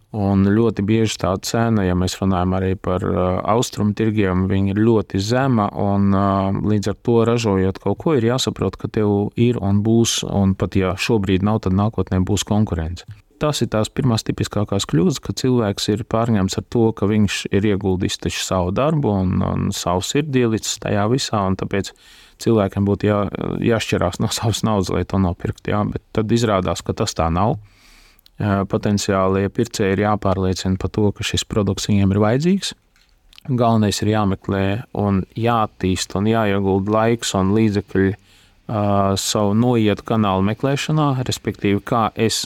Un 0.10 0.42
ļoti 0.42 0.82
bieži 0.82 1.20
tā 1.22 1.36
cena, 1.46 1.84
ja 1.86 1.94
mēs 1.94 2.16
runājam 2.18 2.56
arī 2.58 2.72
par 2.82 3.04
uh, 3.06 3.20
austrumu 3.54 3.94
tirgiem, 3.94 4.48
ir 4.50 4.82
ļoti 4.82 5.22
zema. 5.22 5.68
Un, 5.78 6.10
uh, 6.18 6.50
līdz 6.66 6.90
ar 6.90 6.98
to 7.06 7.20
ražojot 7.30 7.78
kaut 7.84 8.02
ko, 8.02 8.18
ir 8.18 8.26
jāsaprot, 8.32 8.74
ka 8.82 8.90
tev 8.90 9.30
ir 9.38 9.62
un 9.62 9.84
būs, 9.86 10.24
un 10.26 10.58
pat 10.58 10.82
ja 10.82 10.96
šobrīd 10.98 11.46
nav, 11.46 11.62
tad 11.68 11.78
nākotnē 11.78 12.24
būs 12.26 12.48
konkurence 12.50 13.06
tas 13.42 13.62
ir 13.64 13.70
tās 13.74 13.90
pirmās 13.94 14.26
tipiskākās 14.28 14.88
kļūdas, 14.90 15.20
ka 15.24 15.36
cilvēks 15.42 15.90
ir 15.94 16.06
pārņemts 16.10 16.60
ar 16.60 16.66
to, 16.74 16.90
ka 16.96 17.10
viņš 17.10 17.42
ir 17.56 17.68
ieguldījis 17.72 18.42
savu 18.44 18.74
darbu 18.76 19.14
un, 19.24 19.40
un 19.46 19.70
savu 19.76 20.04
sirdī 20.06 20.46
līdz 20.50 20.76
tajā 20.86 21.08
visā. 21.12 21.42
Tāpēc 21.60 21.94
cilvēkiem 22.44 22.88
būtu 22.88 23.10
jā, 23.10 23.20
jāšķirās 23.72 24.22
no 24.24 24.32
savas 24.38 24.64
naudas, 24.68 24.92
lai 24.94 25.06
to 25.08 25.22
nopirktu. 25.22 25.74
Jā, 25.74 25.84
bet 25.90 26.04
tad 26.16 26.32
izrādās, 26.36 26.84
ka 26.86 26.96
tas 26.98 27.16
tā 27.18 27.32
nav. 27.34 27.58
Potenciālie 28.40 29.50
pircēji 29.52 29.98
ir 29.98 30.06
jāpārliecina 30.06 30.80
par 30.80 30.94
to, 30.96 31.10
ka 31.12 31.26
šis 31.28 31.44
produkts 31.44 31.90
viņiem 31.90 32.14
ir 32.16 32.22
vajadzīgs. 32.24 32.72
Galvenais 33.50 34.00
ir 34.04 34.14
jāmeklē 34.14 34.64
un 35.00 35.24
jāattīst 35.36 36.16
un 36.16 36.28
jāiegulda 36.30 36.94
laiks 36.94 37.34
un 37.40 37.52
līdzekļi 37.56 38.10
uh, 38.14 38.20
savu 39.20 39.56
noietu 39.58 40.06
kanālu 40.12 40.46
meklēšanā, 40.52 41.10
respektīvi, 41.28 41.82
kā 41.84 42.10
es 42.16 42.46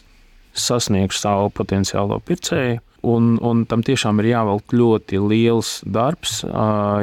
sasniegšu 0.54 1.20
savu 1.20 1.52
potenciālo 1.56 2.20
pircēju. 2.26 2.82
Un, 3.04 3.36
un 3.44 3.66
tam 3.68 3.84
tiešām 3.84 4.22
ir 4.22 4.30
jāvelk 4.30 4.72
ļoti 4.72 5.20
liels 5.20 5.82
darbs, 5.84 6.38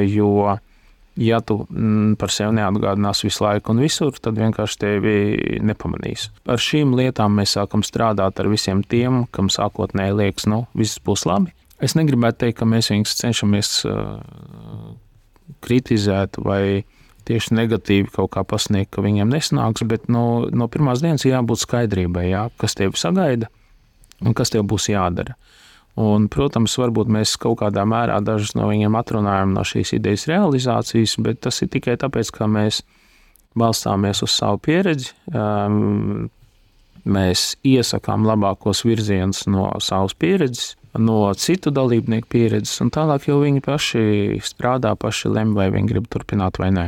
jo, 0.09 0.54
ja 1.21 1.40
tu 1.45 1.59
mm, 1.66 2.14
par 2.21 2.33
sevi 2.33 2.57
neatgādinās 2.57 3.21
visu 3.26 3.45
laiku 3.45 3.75
un 3.75 3.83
visur, 3.85 4.16
tad 4.16 4.40
vienkārši 4.40 4.80
tevi 4.80 5.14
nepamanīs. 5.61 6.30
Ar 6.49 6.62
šīm 6.62 6.95
lietām 6.97 7.37
mēs 7.37 7.59
sākam 7.59 7.85
strādāt 7.85 8.40
ar 8.40 8.49
visiem 8.49 8.80
tiem, 8.80 9.26
kam 9.37 9.52
sākotnēji 9.52 10.16
liekas, 10.23 10.49
nu, 10.49 10.62
viss 10.73 11.02
būs 11.04 11.26
labi. 11.28 11.52
Es 11.85 11.97
negribētu 11.97 12.47
teikt, 12.47 12.59
ka 12.62 12.69
mēs 12.69 12.88
viņus 12.92 13.16
cenšamies 13.21 13.75
kritizēt 15.64 16.40
vai 16.40 16.87
tieši 17.30 17.56
negatīvi 17.56 18.10
kaut 18.12 18.32
kā 18.34 18.44
pasniegt, 18.46 18.90
ka 18.94 19.04
viņiem 19.06 19.30
nesanāks, 19.30 19.87
bet 19.88 20.10
no, 20.12 20.50
no 20.50 20.68
pirmās 20.72 21.04
dienas 21.04 21.26
jābūt 21.26 21.62
skaidrībai, 21.62 22.26
jā, 22.32 22.44
kas 22.60 22.76
tev 22.78 22.99
sagaida 22.99 23.50
un 24.20 24.37
kas 24.37 24.52
tev 24.52 24.66
būs 24.68 24.90
jādara. 24.90 25.37
Un, 26.00 26.28
protams, 26.32 26.76
varbūt 26.78 27.10
mēs 27.12 27.34
kaut 27.40 27.58
kādā 27.60 27.82
mērā 27.88 28.20
dažus 28.25 28.54
no 28.56 28.68
viņiem 28.70 28.94
atrunājam 28.96 29.54
no 29.56 29.64
šīs 29.66 29.96
idejas 29.99 30.28
realizācijas, 30.30 31.16
bet 31.25 31.42
tas 31.44 31.60
ir 31.64 31.70
tikai 31.72 31.96
tāpēc, 32.00 32.30
ka 32.37 32.46
mēs 32.49 32.82
balstāmies 33.58 34.22
uz 34.25 34.37
savu 34.37 34.60
pieredzi. 34.62 35.10
Um, 35.34 36.30
mēs 37.04 37.54
iesakām 37.66 38.26
labākos 38.28 38.84
virzienus 38.87 39.46
no 39.50 39.66
savas 39.82 40.14
pieredzes, 40.14 40.76
no 40.99 41.22
citu 41.38 41.72
dalībnieku 41.75 42.28
pieredzes, 42.30 42.80
un 42.84 42.92
tālāk 42.94 43.28
jau 43.28 43.40
viņi 43.42 43.64
paši 43.64 44.04
strādā, 44.46 44.94
paši 44.99 45.32
lem, 45.32 45.54
vai 45.58 45.70
viņi 45.75 45.90
grib 45.90 46.08
turpināt 46.12 46.60
vai 46.62 46.70
nē. 46.76 46.87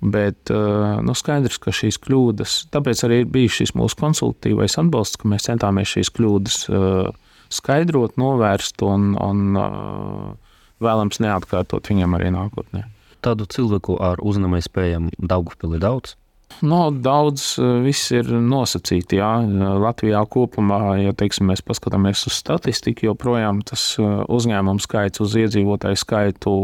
Bet 0.00 0.48
eh, 0.50 1.00
nu, 1.04 1.14
skaidrs, 1.16 1.58
ka 1.60 1.74
šīs 1.76 1.98
kļūdas, 2.00 2.54
tāpēc 2.72 3.02
arī 3.04 3.18
bija 3.28 3.52
šis 3.60 3.74
mūsu 3.76 3.98
konsultatīvais 4.00 4.78
atbalsts, 4.80 5.20
ka 5.20 5.28
mēs 5.28 5.44
centāmies 5.50 5.92
šīs 5.92 6.12
kļūdas 6.16 6.56
eh, 6.72 7.10
skaidrot, 7.52 8.16
novērst 8.20 8.80
un, 8.86 9.12
un 9.20 9.60
eh, 9.60 10.54
vēlams 10.80 11.20
neatkārtot 11.20 11.92
viņam 11.92 12.16
arī 12.16 12.32
nākotnē. 12.32 12.86
Tādu 13.20 13.44
cilvēku 13.52 13.98
ar 14.00 14.22
uzņēmēju 14.24 14.64
spējām 14.64 15.10
Daugupili 15.20 15.82
daudz. 15.82 16.16
No, 16.60 16.90
daudz 16.92 17.54
viss 17.84 18.10
ir 18.12 18.28
nosacīti. 18.28 19.20
Jā. 19.20 19.32
Latvijā 19.80 20.20
kopumā, 20.28 20.98
ja 21.00 21.14
teiksim, 21.16 21.48
mēs 21.48 21.62
paskatāmies 21.64 22.26
uz 22.28 22.36
statistiku, 22.36 23.08
joprojām 23.12 23.62
tas 23.64 23.94
uzņēmumu 23.98 24.82
skaits 24.84 25.22
uz 25.24 25.38
iedzīvotāju 25.40 26.02
skaitu 26.02 26.56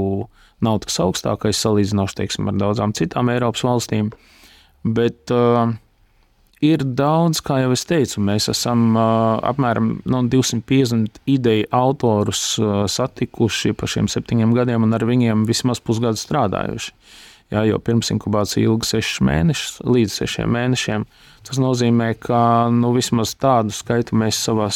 nav 0.64 0.80
tas 0.84 1.00
augstākais 1.04 1.58
salīdzinoši 1.60 2.20
teiksim, 2.22 2.48
ar 2.50 2.60
daudzām 2.60 2.94
citām 2.96 3.30
Eiropas 3.32 3.64
valstīm. 3.66 4.10
Bet 4.86 5.32
uh, 5.34 5.74
ir 6.64 6.84
daudz, 6.98 7.42
kā 7.44 7.60
jau 7.64 7.72
es 7.74 7.84
teicu, 7.88 8.22
mēs 8.24 8.48
esam 8.52 8.88
uh, 8.94 9.36
apmēram 9.50 9.96
no 10.08 10.22
250 10.30 11.20
ideju 11.28 11.68
autorus 11.74 12.44
uh, 12.62 12.84
satikuši 12.90 13.74
pa 13.76 13.90
šiem 13.90 14.10
septiņiem 14.12 14.54
gadiem 14.56 14.86
un 14.86 14.96
ar 14.96 15.06
viņiem 15.08 15.46
vismaz 15.48 15.82
pusgadu 15.84 16.20
strādājuši. 16.20 16.94
Jā, 17.54 17.62
jo 17.68 17.78
pirms 17.78 18.10
inkubācija 18.10 18.66
ilga 18.66 18.88
6 18.88 19.20
mēnešus, 19.26 19.80
līdz 19.86 20.14
6 20.24 20.48
mēnešiem. 20.50 21.04
Tas 21.46 21.60
nozīmē, 21.62 22.08
ka 22.18 22.40
nu, 22.74 22.90
vismaz 22.96 23.36
tādu 23.38 23.70
skaitu 23.74 24.18
mēs 24.18 24.40
savā 24.48 24.66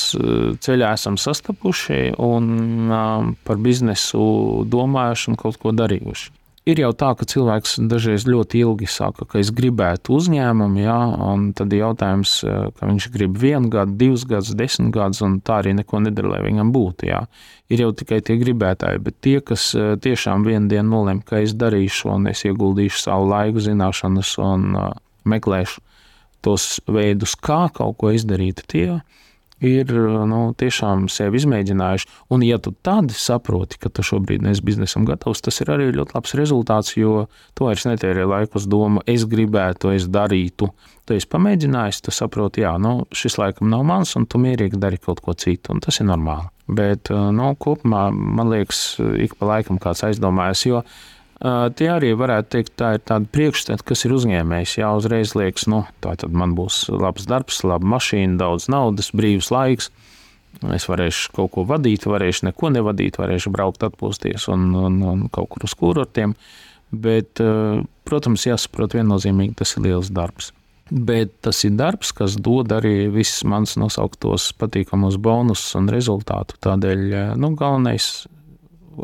ceļā 0.63 0.93
esam 0.95 1.19
sastapuši 1.19 2.13
un 2.23 2.47
um, 2.95 3.33
par 3.43 3.59
biznesu 3.59 4.23
domājuši 4.71 5.33
un 5.33 5.41
kaut 5.41 5.59
ko 5.59 5.75
darījuši. 5.75 6.31
Ir 6.71 6.79
jau 6.83 6.91
tā, 6.95 7.09
ka 7.19 7.27
cilvēks 7.27 7.79
dažreiz 7.91 8.27
ļoti 8.29 8.61
ilgi 8.63 8.87
saka, 8.91 9.25
ka 9.27 9.41
es 9.41 9.49
gribētu 9.57 10.13
uzņēmumu, 10.19 10.83
ja, 10.85 10.99
un 11.33 11.49
tad 11.57 11.73
ir 11.75 11.81
jautājums, 11.87 12.35
ka 12.77 12.91
viņš 12.91 13.09
grib 13.15 13.39
vienu 13.41 13.73
gadu, 13.73 13.97
divus 13.99 14.27
gadus, 14.29 14.53
desmit 14.55 14.93
gadus, 14.95 15.23
un 15.27 15.39
tā 15.43 15.59
arī 15.65 15.73
neko 15.81 16.03
nedara, 16.05 16.37
lai 16.37 16.43
viņam 16.45 16.71
būtu. 16.75 17.09
Ja. 17.09 17.25
Ir 17.73 17.83
jau 17.83 17.91
tikai 17.97 18.21
tie 18.27 18.37
gribētāji, 18.39 19.03
bet 19.03 19.19
tie, 19.25 19.39
kas 19.43 19.71
tiešām 19.75 20.45
vienu 20.47 20.71
dienu 20.71 20.87
nolem, 20.93 21.25
ka 21.27 21.41
es 21.43 21.57
darīšu, 21.59 22.13
un 22.15 22.31
es 22.31 22.45
ieguldīšu 22.47 23.07
savu 23.09 23.31
laiku, 23.33 23.65
zināšanas 23.65 24.37
un 24.45 24.69
uh, 24.77 24.93
meklēšu 25.27 25.83
tos 26.45 26.77
veidus, 26.89 27.35
kā 27.35 27.65
kaut 27.75 27.99
ko 28.01 28.13
izdarīt, 28.15 28.63
tie 28.71 28.87
ir 28.87 29.01
nu, 29.61 30.41
tiešām 30.57 31.09
sevi 31.13 31.41
izmēģinājuši. 31.41 32.09
Un, 32.33 32.45
ja 32.47 32.59
tu 32.59 32.73
tad 32.73 33.13
saproti, 33.13 33.79
ka 33.81 33.91
tu 33.93 34.05
šobrīd 34.07 34.43
neesi 34.45 34.65
biznesam 34.65 35.05
gatavs, 35.09 35.43
tas 35.45 35.61
ir 35.61 35.73
arī 35.75 35.91
ļoti 35.93 36.17
labs 36.17 36.35
rezultāts, 36.39 36.97
jo 36.97 37.27
tu 37.55 37.69
vairs 37.69 37.85
netērē 37.89 38.25
laiku 38.25 38.61
uz 38.61 38.67
domu, 38.71 39.05
es 39.07 39.27
gribētu, 39.29 39.93
es 39.93 40.09
darītu. 40.09 40.71
Tu 41.05 41.19
esi 41.19 41.29
pamēģinājis, 41.29 42.01
tu 42.07 42.15
saproti, 42.15 42.65
jā, 42.65 42.77
nu, 42.81 43.05
šis 43.13 43.37
laikam 43.41 43.71
nav 43.73 43.85
mans, 43.85 44.17
un 44.17 44.27
tu 44.31 44.41
mierīgi 44.41 44.81
dari 44.81 45.01
kaut 45.01 45.21
ko 45.21 45.35
citu, 45.35 45.75
un 45.75 45.85
tas 45.85 46.01
ir 46.01 46.09
normāli. 46.09 46.49
Bet 46.71 47.11
nu, 47.11 47.55
kopumā 47.59 48.09
man 48.15 48.53
liekas, 48.53 49.01
ik 49.19 49.35
pa 49.41 49.57
laikam 49.57 49.81
kāds 49.83 50.05
aizdomājas, 50.07 50.69
Tie 51.41 51.87
arī 51.89 52.11
varētu 52.21 52.51
teikt, 52.53 52.75
tā 52.77 52.91
ir 52.99 53.03
tāda 53.09 53.25
priekšstata, 53.33 53.85
kas 53.89 54.05
ir 54.05 54.13
uzņēmējs. 54.13 54.75
Jā, 54.83 54.91
uzreiz 54.93 55.33
liekas, 55.39 55.65
nu, 55.73 55.87
tā 56.05 56.13
tad 56.21 56.35
man 56.37 56.53
būs 56.59 56.83
labs 56.93 57.25
darbs, 57.31 57.63
laba 57.65 57.89
mašīna, 57.97 58.37
daudz 58.43 58.69
naudas, 58.69 59.09
brīvs 59.17 59.49
laiks. 59.55 59.89
Es 60.77 60.85
varēšu 60.91 61.31
kaut 61.33 61.55
ko 61.55 61.65
vadīt, 61.65 62.05
varēšu 62.11 62.51
neko 62.51 62.73
nevadīt, 62.75 63.17
varēšu 63.23 63.53
braukt, 63.55 63.87
atpūsties 63.87 64.51
un, 64.53 64.67
un, 64.77 64.99
un 65.01 65.23
kaut 65.33 65.49
kur 65.55 65.65
uz 65.65 65.75
kurortiem. 65.81 66.35
Bet, 66.91 67.41
protams, 68.05 68.45
jāsaprot 68.45 68.99
viennozīmīgi, 68.99 69.57
tas 69.63 69.73
ir 69.79 69.87
liels 69.87 70.11
darbs. 70.13 70.51
Bet 70.91 71.39
tas 71.47 71.63
ir 71.65 71.73
darbs, 71.79 72.11
kas 72.13 72.35
dod 72.37 72.75
arī 72.75 73.07
visus 73.15 73.47
manas 73.49 73.79
nosauktos 73.81 74.51
patīkamos 74.61 75.17
bonusus 75.23 75.73
un 75.79 75.89
rezultātu. 75.89 76.59
Tādēļ 76.67 77.07
nu, 77.41 77.55
galvenais 77.57 78.11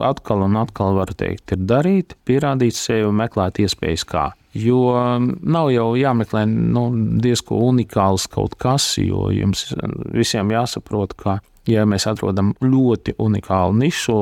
atkal 0.05 0.45
un 0.47 0.57
atkal 0.61 0.97
var 0.99 1.13
teikt, 1.17 1.55
ir 1.55 1.65
darīt, 1.69 2.17
pierādīt 2.29 2.77
sevi 2.77 3.07
un 3.09 3.19
meklēt 3.21 3.61
iespējas 3.63 4.07
kā. 4.09 4.27
Jo 4.57 4.81
nav 5.21 5.69
jau 5.75 5.91
jāmeklē 5.99 6.47
nu, 6.49 6.87
diezko 7.21 7.59
unikāls 7.69 8.25
kaut 8.33 8.57
kas, 8.61 8.95
jo 9.03 9.29
jums 9.35 9.69
visiem 10.17 10.53
jāsaprot, 10.55 11.13
ka 11.21 11.39
ja 11.69 11.85
mēs 11.89 12.07
atrodam 12.09 12.55
ļoti 12.63 13.17
unikālu 13.23 13.77
nišu, 13.83 14.17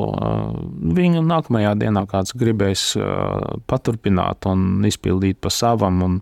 viņu 0.97 1.23
nākamajā 1.29 1.75
dienā 1.85 2.05
kāds 2.11 2.35
gribēs 2.41 2.93
paturpināt 3.71 4.49
un 4.51 4.85
izpildīt 4.89 5.41
pa 5.45 5.53
savam. 5.55 6.03
Un, 6.09 6.21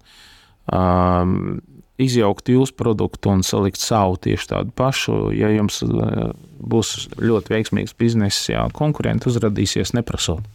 izjaukt 2.01 2.49
jūsu 2.49 2.75
produktu 2.79 3.33
un 3.33 3.45
salikt 3.47 3.81
savu 3.81 4.17
tieši 4.23 4.49
tādu 4.55 4.73
pašu. 4.79 5.31
Ja 5.37 5.51
jums 5.53 5.83
būs 5.83 6.95
ļoti 7.21 7.53
veiksmīgs 7.53 7.97
bizness, 7.99 8.49
jā, 8.51 8.65
konkurenti 8.77 9.29
uzrādīsies 9.31 9.95
neprasot. 9.99 10.47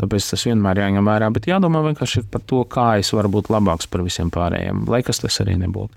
Tāpēc 0.00 0.30
tas 0.32 0.46
vienmēr 0.48 0.80
jāņem 0.80 1.08
vērā, 1.10 1.28
bet 1.34 1.50
jādomā 1.50 1.82
vienkārši 1.84 2.24
par 2.32 2.44
to, 2.48 2.62
kā 2.64 2.94
es 3.02 3.10
varu 3.12 3.28
būt 3.36 3.50
labāks 3.52 3.90
par 3.90 4.04
visiem 4.06 4.30
pārējiem, 4.32 4.86
lai 4.88 5.02
kas 5.04 5.20
tas 5.20 5.42
arī 5.44 5.58
nebūtu. 5.60 5.92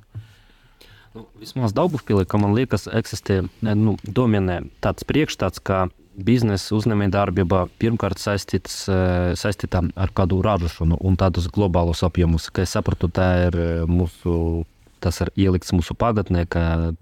Nu, 1.13 1.27
vismaz 1.39 1.75
Daugavpilī, 1.77 2.25
ka 2.25 2.39
man 2.41 2.55
liekas, 2.57 2.87
eksistē, 2.89 3.43
nu, 3.61 3.95
dominē 4.03 4.63
tāds 4.83 5.05
priekšstats, 5.07 5.61
ka 5.61 5.85
biznesa 6.13 6.73
uzņēmējdarbība 6.75 7.67
pirmkārt 7.81 8.21
saistīts, 8.21 8.83
saistīta 9.39 9.83
ar 9.95 10.13
kādu 10.13 10.41
ražošanu 10.45 10.97
un 11.01 11.17
tādus 11.17 11.47
globālus 11.53 12.03
apjomus. 12.05 12.49
Kā 12.53 12.65
es 12.65 12.73
sapratu, 12.75 13.09
tā 13.13 13.29
ir 13.47 13.57
mūsu 13.89 14.65
tas 15.03 15.19
ir 15.23 15.31
ielikts 15.39 15.73
mūsu 15.75 15.95
pagatnē, 15.99 16.45
ka 16.49 16.93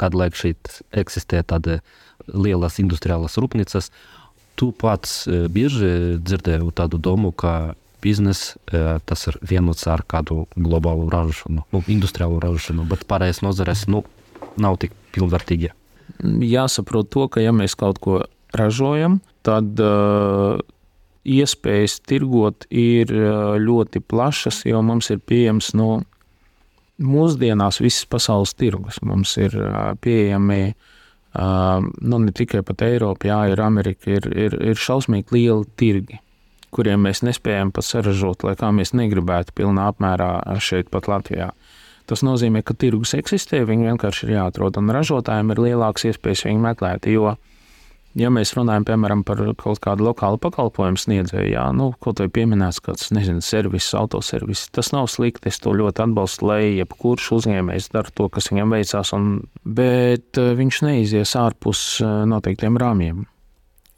kādu 0.00 0.22
laiku 0.22 0.42
šeit 0.44 0.78
eksistē 0.94 1.42
tāda 1.46 1.80
lielas 2.28 2.78
industriālas 2.82 3.38
rūpnīcas. 3.40 3.90
Tu 4.58 4.70
pats 4.74 5.20
bieži 5.28 6.18
dzirdēji 6.18 6.72
tādu 6.78 6.98
domu, 7.02 7.32
ka 7.32 7.74
biznesa 8.02 8.58
tas 9.06 9.26
ir 9.30 9.38
vienots 9.42 9.86
ar 9.90 10.04
kādu 10.06 10.46
globālu 10.54 11.08
ražošanu, 11.10 11.66
nu, 11.74 11.82
industriālu 11.90 12.40
ražošanu, 12.42 12.86
bet 12.90 13.06
pārējais 13.10 13.42
nozares 13.42 13.86
nu, 13.90 14.04
nav 14.58 14.78
tik 14.82 14.94
pilnvērtīgi. 15.14 15.72
Jāsaprot 16.46 17.10
to, 17.14 17.26
ka 17.30 17.42
ja 17.42 17.54
mēs 17.54 17.76
kaut 17.78 18.00
ko 18.02 18.20
ražojam, 18.56 19.18
tad 19.46 19.78
uh, 19.82 20.58
iespējas 21.28 21.98
tirgot 22.08 22.66
ir 22.70 23.12
ļoti 23.62 24.02
plašas, 24.08 24.62
jo 24.68 24.80
mums 24.84 25.10
ir 25.12 25.20
pieejams 25.20 25.74
no 25.78 26.02
mūsdienās 27.02 27.80
visas 27.82 28.06
pasaules 28.10 28.54
tirgus. 28.58 29.00
Mums 29.06 29.36
ir 29.40 29.54
pieejami 30.02 30.62
nu, 32.00 32.18
ne 32.18 32.32
tikai 32.34 32.62
pat 32.66 32.82
Eiropa, 32.86 33.28
jā, 33.28 33.40
ir 33.52 33.60
Amerika, 33.62 34.10
ir, 34.10 34.26
ir, 34.32 34.56
ir 34.72 34.80
šausmīgi 34.80 35.36
lieli 35.36 35.68
tirgi, 35.78 36.20
kuriem 36.74 37.04
mēs 37.06 37.22
nespējam 37.26 37.70
pat 37.74 37.86
saražot, 37.86 38.42
lai 38.46 38.56
kā 38.58 38.72
mēs 38.74 38.94
negribētu 38.96 39.54
pilnā 39.56 39.90
apmērā 39.92 40.32
šeit 40.64 40.90
pat 40.90 41.08
Latvijā. 41.10 41.52
Tas 42.08 42.24
nozīmē, 42.24 42.62
ka 42.64 42.72
tirgus 42.72 43.12
eksistē, 43.14 43.60
viņi 43.68 43.90
vienkārši 43.90 44.24
ir 44.26 44.38
jāatrod, 44.38 44.80
un 44.80 44.90
ražotājiem 44.96 45.52
ir 45.52 45.62
lielākas 45.66 46.08
iespējas 46.08 46.46
viņu 46.48 46.64
meklēt, 46.64 47.06
jo 47.12 47.34
Ja 48.16 48.30
mēs 48.32 48.54
runājam 48.56 48.86
piemēram 48.88 49.22
par 49.26 49.40
kaut 49.60 49.80
kādu 49.84 50.06
lokālu 50.06 50.40
pakalpojumu 50.40 50.98
sniedzēju, 50.98 51.50
jā, 51.52 51.66
nu, 51.76 51.90
kaut 52.02 52.22
vai 52.22 52.30
pieminēts 52.32 52.80
kāds, 52.82 53.10
nezinu, 53.14 53.42
servis, 53.44 53.90
autoservis, 53.98 54.64
tas 54.74 54.90
nav 54.94 55.10
slikti. 55.12 55.50
Es 55.52 55.60
to 55.60 55.74
ļoti 55.76 56.02
atbalstu, 56.06 56.48
lai 56.48 56.60
jebkurš 56.80 57.28
uzņēmējs 57.36 57.90
dara 57.92 58.14
to, 58.14 58.30
kas 58.32 58.48
viņam 58.50 58.72
veicās, 58.74 59.12
un, 59.16 59.28
bet 59.62 60.40
eh, 60.40 60.54
viņš 60.58 60.80
neizies 60.86 61.34
ārpus 61.38 61.82
eh, 62.00 62.14
noteiktiem 62.32 62.80
rāmjiem. 62.80 63.26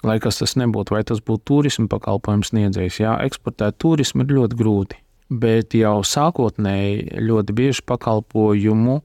Lai 0.05 0.17
kas 0.21 0.41
tas 0.41 0.57
nebūtu, 0.57 0.97
vai 0.97 1.05
tas 1.07 1.21
būtu 1.23 1.45
turisma 1.47 1.87
pakalpojums 1.93 2.51
sniedzējs, 2.51 3.03
jā, 3.03 3.15
eksportēt 3.29 3.79
turismu 3.81 4.25
ir 4.25 4.37
ļoti 4.39 4.59
grūti. 4.59 5.01
Bet 5.31 5.77
jau 5.79 6.01
sākotnēji 6.03 7.21
ļoti 7.23 7.55
bieži 7.55 7.85
pakalpojumu 7.87 8.99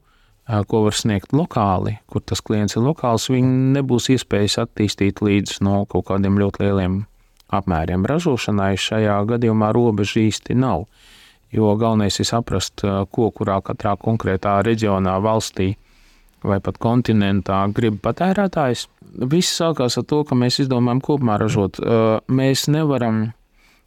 ko 0.45 0.83
var 0.85 0.93
sniegt 0.93 1.33
lokāli, 1.33 1.97
kur 2.05 2.21
tas 2.21 2.43
klients 2.45 2.77
ir 2.77 2.85
lokāls, 2.85 3.29
viņi 3.33 3.73
nebūs 3.79 4.11
iespējas 4.13 4.59
attīstīt 4.61 5.23
līdz 5.25 5.59
no 5.65 5.83
kaut 5.89 6.05
kādiem 6.11 6.37
ļoti 6.37 6.67
lieliem 6.67 6.99
apmēriem. 7.55 8.05
Ražošanai 8.05 8.75
šajā 8.77 9.17
gadījumā 9.29 9.71
robeža 9.75 10.21
īsti 10.25 10.57
nav. 10.57 10.85
Jo 11.55 11.73
galvenais 11.79 12.19
ir 12.19 12.27
saprast, 12.27 12.83
ko 12.83 13.29
kurā 13.33 13.57
katrā 13.65 13.95
konkrētā 14.01 14.59
reģionā, 14.65 15.15
valstī 15.23 15.75
vai 16.45 16.59
pat 16.61 16.77
kontinentā 16.81 17.63
grib 17.73 17.97
patērētājs. 18.05 18.85
Viss 19.31 19.55
sākās 19.57 19.97
ar 19.97 20.05
to, 20.09 20.21
ka 20.27 20.37
mēs 20.37 20.59
izdomājam 20.61 21.01
kopumā 21.05 21.39
ražot. 21.41 21.79
Mēs 22.27 22.67
nevaram 22.69 23.29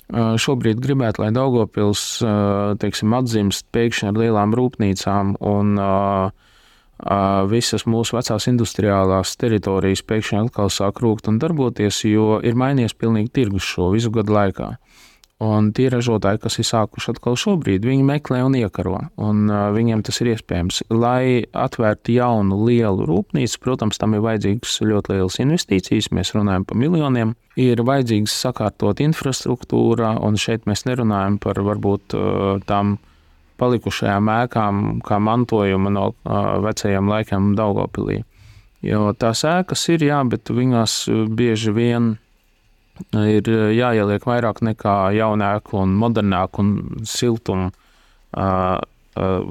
šobrīd 0.09 0.81
gribēt, 0.81 1.21
lai 1.21 1.29
Daugopils 1.37 2.23
teiksim, 2.81 3.15
atzimst 3.15 3.67
pēkšņi 3.77 4.11
ar 4.11 4.21
lielām 4.23 4.55
rūpnīcām 4.57 5.35
un 5.45 5.75
uh, 5.77 6.48
visas 7.51 7.87
mūsu 7.87 8.17
vecās 8.17 8.49
industriālās 8.51 9.37
teritorijas 9.39 10.03
pēkšņi 10.03 10.41
atkal 10.45 10.73
sāk 10.73 11.03
rūkt 11.05 11.31
un 11.31 11.39
darboties, 11.39 12.03
jo 12.11 12.41
ir 12.43 12.59
mainījies 12.59 12.97
pilnīgi 12.99 13.35
tirgus 13.39 13.67
šo 13.67 13.93
visu 13.95 14.11
gadu 14.15 14.35
laikā. 14.35 14.73
Un 15.39 15.69
tie 15.71 15.85
ražotāji, 15.87 16.41
kas 16.43 16.57
ir 16.59 16.67
sākuši 16.67 17.13
atkal 17.13 17.37
šobrīd, 17.39 17.85
viņi 17.87 18.03
meklē 18.03 18.41
un 18.43 18.57
iekaro, 18.59 18.97
un 19.23 19.45
uh, 19.47 19.69
viņiem 19.71 20.01
tas 20.03 20.19
ir 20.19 20.33
iespējams. 20.33 20.81
Lai 20.91 21.45
atvērtu 21.55 22.17
jaunu, 22.17 22.59
lielu 22.67 23.07
rūpnīcu, 23.07 23.61
protams, 23.63 24.01
tam 24.03 24.17
ir 24.19 24.25
vajadzīgas 24.25 24.81
ļoti 24.83 25.15
lielas 25.15 25.39
investīcijas, 25.45 26.11
mēs 26.11 26.35
runājam 26.35 26.67
par 26.67 26.81
miljoniem. 26.83 27.37
Ir 27.55 27.85
vajadzīgs 27.87 28.35
sakārtot 28.35 28.99
infrastruktūra, 29.05 30.17
un 30.27 30.35
šeit 30.43 30.67
mēs 30.67 30.83
nerunājam 30.91 31.39
par 31.43 31.63
varbūt 31.71 32.19
uh, 32.19 32.59
tām 32.67 32.97
palikušajām 33.59 34.31
ēkām, 34.33 34.83
kā 35.07 35.19
mantojuma 35.23 35.93
no 35.93 36.09
vecajiem 36.65 37.11
laikiem 37.11 37.53
Daugopilī. 37.59 38.23
Jo 38.87 39.11
tās 39.19 39.43
ēkas 39.49 39.89
ir, 39.91 40.05
jā, 40.07 40.21
bet 40.31 40.53
viņās 40.55 41.01
bieži 41.35 41.75
vien 41.75 42.13
ir 43.19 43.49
jāieliek 43.75 44.23
vairāk 44.27 44.63
nekā 44.67 44.95
jaunāku 45.17 45.81
un 45.83 45.97
modernāku 45.99 46.63
un 46.63 46.71
siltumu, 47.07 47.73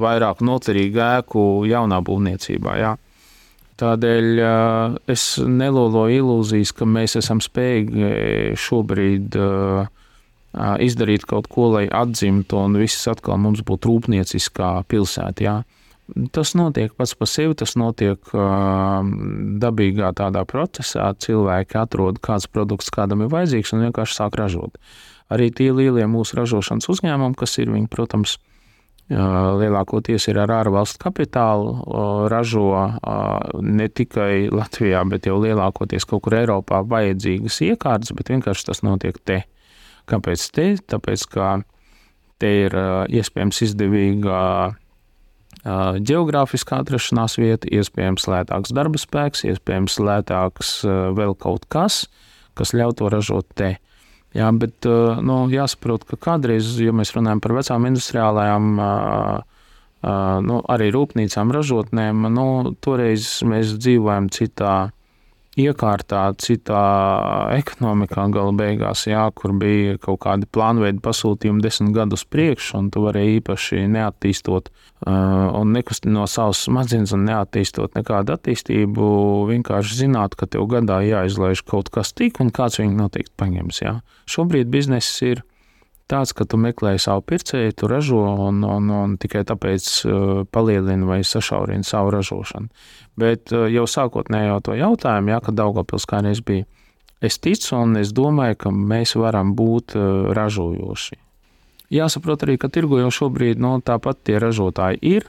vairāk 0.08 0.44
noturīgu 0.48 1.04
ēku 1.04 1.44
jaunā 1.68 2.00
būvniecībā. 2.08 2.78
Jā. 2.80 2.96
Tādēļ 3.78 4.42
es 5.12 5.26
neloloju 5.38 6.24
ilūzijas, 6.24 6.72
ka 6.74 6.88
mēs 6.90 7.20
esam 7.20 7.44
spējīgi 7.44 8.56
šobrīd 8.58 9.36
uh, 9.38 9.92
izdarīt 10.58 11.26
kaut 11.30 11.48
ko, 11.52 11.70
lai 11.76 11.88
atzimtu 11.92 12.60
un 12.64 12.78
viss 12.82 13.08
atkal 13.10 13.40
mums 13.42 13.64
būtu 13.66 13.92
rūpnieciskā 13.92 14.72
pilsēta. 14.90 15.44
Jā. 15.44 15.58
Tas 16.32 16.54
notiek 16.56 16.94
pats 16.96 17.14
par 17.20 17.28
sevi, 17.28 17.56
tas 17.60 17.76
notiek 17.76 18.30
uh, 18.32 19.04
dabīgā 19.60 20.14
tādā 20.16 20.46
procesā. 20.48 21.10
Cilvēki 21.20 21.78
atrod, 21.82 22.22
kāds 22.24 22.48
produkts 22.48 22.94
kādam 22.96 23.26
ir 23.26 23.32
vajadzīgs 23.34 23.74
un 23.76 23.88
vienkārši 23.88 24.16
sāk 24.22 24.38
ražot. 24.40 24.80
Arī 25.28 25.50
tie 25.52 25.74
lielie 25.76 26.06
mūsu 26.08 26.40
ražošanas 26.40 26.88
uzņēmumi, 26.94 27.36
kas 27.36 27.58
ir, 27.60 27.74
viņi, 27.76 27.90
protams, 27.92 28.38
uh, 28.40 29.60
lielākoties 29.60 30.30
ir 30.32 30.40
ar 30.46 30.56
ārvalstu 30.62 31.04
kapitālu, 31.04 31.76
uh, 31.76 32.24
ražo 32.32 32.72
ne 33.60 33.90
tikai 33.92 34.48
Latvijā, 34.48 35.04
bet 35.12 35.28
jau 35.28 35.36
lielākoties 35.44 36.08
kaut 36.08 36.24
kur 36.24 36.40
Eiropā 36.40 36.86
vajadzīgas 36.88 37.60
iekārtas, 37.68 38.16
bet 38.16 38.32
vienkārši 38.32 38.72
tas 38.72 38.84
notiek 38.88 39.20
te. 39.28 39.44
Kāpēc 40.08 40.44
te? 40.56 40.68
Tāpēc, 40.88 41.26
ka 41.32 41.48
te 42.42 42.52
ir 42.66 42.76
iespējams 43.12 43.64
izdevīga 43.68 44.38
geogrāfiskā 46.08 46.82
atrašanās 46.84 47.38
vieta, 47.42 47.68
iespējams 47.74 48.28
lētāks 48.30 48.72
darba 48.76 49.02
spēks, 49.02 49.44
iespējams 49.50 49.98
lētāks 50.00 50.80
vēl 51.18 51.36
kaut 51.42 51.68
kas, 51.72 52.06
kas 52.58 52.74
ļauj 52.78 52.96
to 53.02 53.12
ražot 53.12 53.50
te. 53.58 53.76
Jā, 54.38 54.52
bet 54.54 54.86
nu, 54.86 55.38
jāsaprot, 55.50 56.04
ka 56.08 56.20
kādreiz, 56.20 56.76
ja 56.84 56.94
mēs 56.96 57.14
runājam 57.16 57.42
par 57.42 57.56
vecām 57.58 57.88
industriālajām, 57.90 58.68
nu, 60.48 60.60
arī 60.70 60.92
rūpnīcām, 60.94 61.54
ražotnēm, 61.56 62.28
nu, 62.36 62.48
toreiz 62.84 63.40
mēs 63.48 63.74
dzīvojam 63.80 64.30
citā 64.36 64.76
iekārtā, 65.58 66.22
citā 66.42 66.82
ekonomikā 67.58 68.28
gala 68.34 68.54
beigās, 68.58 69.06
jā, 69.10 69.24
kur 69.36 69.56
bija 69.58 69.98
kaut 70.02 70.22
kādi 70.26 70.50
plānveidi 70.54 71.02
pasūtījumi 71.04 71.64
desmit 71.64 71.96
gadus 71.96 72.26
priekš, 72.30 72.74
un 72.80 72.92
tu 72.94 73.04
varēji 73.08 73.40
īpaši 73.40 73.84
neattīstot 73.96 74.70
uh, 74.70 75.50
un 75.58 75.74
nekustinot 75.76 76.16
no 76.18 76.28
savas 76.30 76.64
smadzenes 76.68 77.14
un 77.18 77.26
neattīstot 77.28 77.98
nekādu 77.98 78.38
attīstību, 78.38 79.10
vienkārši 79.52 80.02
zināt, 80.06 80.38
ka 80.38 80.50
tev 80.50 80.70
gadā 80.72 81.02
jāizlaiž 81.06 81.66
kaut 81.68 81.92
kas 81.94 82.14
tik, 82.18 82.42
un 82.44 82.54
kāds 82.54 82.80
viņu 82.82 82.98
noteikti 82.98 83.36
paņems. 83.38 83.84
Jā. 83.84 84.00
Šobrīd 84.30 84.72
bizness 84.74 85.22
ir 85.26 85.44
tāds, 86.10 86.34
ka 86.34 86.48
tu 86.48 86.60
meklē 86.62 86.96
savu 87.02 87.26
pircēju, 87.28 87.76
tu 87.78 87.90
ražo 87.92 88.24
un, 88.48 88.64
un, 88.64 88.90
un 88.90 89.18
tikai 89.20 89.44
tāpēc 89.48 89.92
uh, 90.08 90.42
palielini 90.52 91.08
vai 91.08 91.20
sašaurini 91.28 91.88
savu 91.88 92.16
ražošanu. 92.16 92.72
Bet 93.20 93.54
uh, 93.54 93.68
jau 93.72 93.86
sākotnēji 93.90 94.58
to 94.66 94.78
jautājumu, 94.80 95.36
ja, 95.36 95.44
kad 95.44 95.60
Daugopils 95.60 96.08
kādreiz 96.10 96.44
bija 96.46 96.66
Es 97.22 97.40
ticu 97.42 97.74
un 97.80 97.98
es 97.98 98.12
domāju, 98.14 98.60
ka 98.62 98.72
mēs 98.72 99.16
varam 99.18 99.56
būt 99.58 99.96
ražojoši. 100.38 101.18
Jāsaprot 101.94 102.44
arī, 102.46 102.58
ka 102.62 102.70
tirgu 102.70 103.00
jau 103.02 103.10
šobrīd 103.14 103.62
nu, 103.64 103.78
tāpat 103.82 104.20
tie 104.28 104.38
ražotāji 104.44 105.00
ir, 105.16 105.26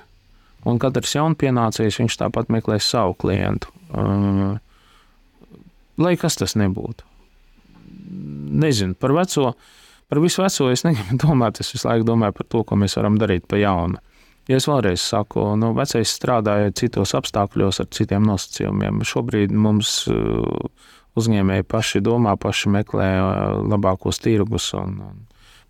un 0.69 0.81
katrs 0.83 1.15
jaunpienācējs 1.17 2.01
viņš 2.03 2.19
tāpat 2.21 2.53
meklēs 2.53 2.89
savu 2.93 3.15
klientu. 3.17 3.73
Lai 5.99 6.15
kas 6.21 6.37
tas 6.37 6.59
nebūtu. 6.59 7.07
Nezinu 8.59 8.99
par 8.99 9.15
veco, 9.17 9.55
par 10.09 10.21
visu 10.25 10.43
veco 10.43 10.71
es 10.73 10.85
negribu 10.87 11.19
domāt. 11.25 11.61
Es 11.63 11.73
visu 11.75 11.89
laiku 11.89 12.07
domāju 12.09 12.39
par 12.41 12.49
to, 12.49 12.65
ko 12.65 12.79
mēs 12.81 12.97
varam 12.99 13.19
darīt 13.21 13.49
pa 13.49 13.61
jaunu. 13.61 14.01
Ja 14.49 14.57
es 14.57 14.65
vēlreiz 14.65 15.03
saku, 15.05 15.43
nu, 15.61 15.75
vecais 15.77 16.09
strādāja 16.09 16.73
citos 16.73 17.13
apstākļos, 17.19 17.83
ar 17.83 17.89
citiem 17.93 18.25
nosacījumiem. 18.25 19.03
Šobrīd 19.05 19.53
mums 19.53 20.07
uh, 20.09 20.47
uzņēmēji 21.21 21.67
paši 21.69 22.01
domā, 22.05 22.33
paši 22.41 22.73
meklē 22.73 23.09
uh, 23.21 23.33
labākos 23.69 24.23
tirgus. 24.25 24.71
Un, 24.79 24.95
un, 25.05 25.19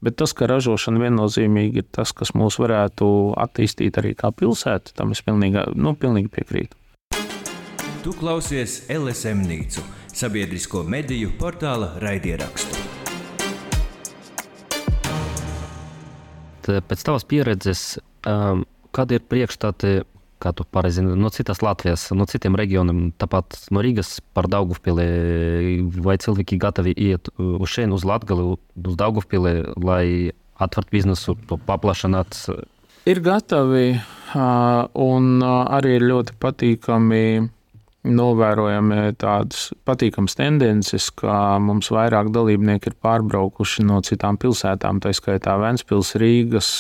bet 0.05 0.15
tas, 0.23 0.31
ka 0.31 0.47
ražošana 0.47 1.03
viennozīmīgi 1.09 1.83
ir 1.83 1.89
tas, 1.91 2.15
kas 2.15 2.37
mūs 2.39 2.61
varētu 2.63 3.09
attīstīt 3.43 3.99
arī 3.99 4.15
kā 4.19 4.31
pilsētu, 4.31 4.95
tam 4.95 5.11
es 5.17 5.25
pilnīgi, 5.27 5.65
nu, 5.75 5.97
pilnīgi 5.99 6.31
piekrītu. 6.39 6.79
Tu 8.05 8.15
klausies 8.15 8.85
LSM 8.95 9.43
Nīcu, 9.49 9.83
sabiedrisko 10.15 10.85
mediju 10.87 11.35
portāla 11.41 11.97
raidierakstu. 11.99 12.88
Pēc 16.69 17.05
tavas 17.07 17.27
pieredzes 17.29 17.99
um, 18.29 18.65
kādi 18.95 19.19
ir 19.19 19.27
priekšstati, 19.29 19.93
kā 20.39 20.53
tu 20.55 20.65
pareizi 20.71 21.03
no 21.03 21.31
citas 21.35 21.63
Latvijas, 21.65 22.09
no 22.15 22.27
citiem 22.31 22.57
reģioniem, 22.59 23.09
tāpat 23.19 23.59
no 23.75 23.83
Rīgas 23.83 24.19
par 24.37 24.47
Daugavpili, 24.51 25.07
vai 26.05 26.19
cilvēki 26.23 26.61
gatavi 26.63 26.95
iet 26.95 27.31
uz 27.39 27.73
šeit, 27.73 27.91
uz 27.95 28.07
Latgali, 28.07 28.55
uz 28.55 28.99
Daugavpili, 28.99 29.55
lai 29.83 30.05
atvertu 30.59 30.95
biznesu, 30.95 31.37
to 31.51 31.59
paplašināt? 31.67 32.39
Ir 33.09 33.23
gatavi 33.25 33.99
un 34.37 35.29
arī 35.43 35.97
ir 35.99 36.07
ļoti 36.11 36.37
patīkami 36.43 37.25
novērojami 38.07 39.15
tādas 39.19 39.69
patīkamas 39.89 40.37
tendences, 40.39 41.09
ka 41.19 41.59
mums 41.63 41.91
vairāk 41.93 42.31
dalībnieki 42.35 42.93
ir 42.93 42.97
pārbraukuši 43.03 43.85
no 43.89 44.01
citām 44.07 44.39
pilsētām, 44.41 45.01
tā 45.03 45.13
skaitā 45.17 45.57
Ventspils, 45.61 46.15
Rīgas, 46.21 46.71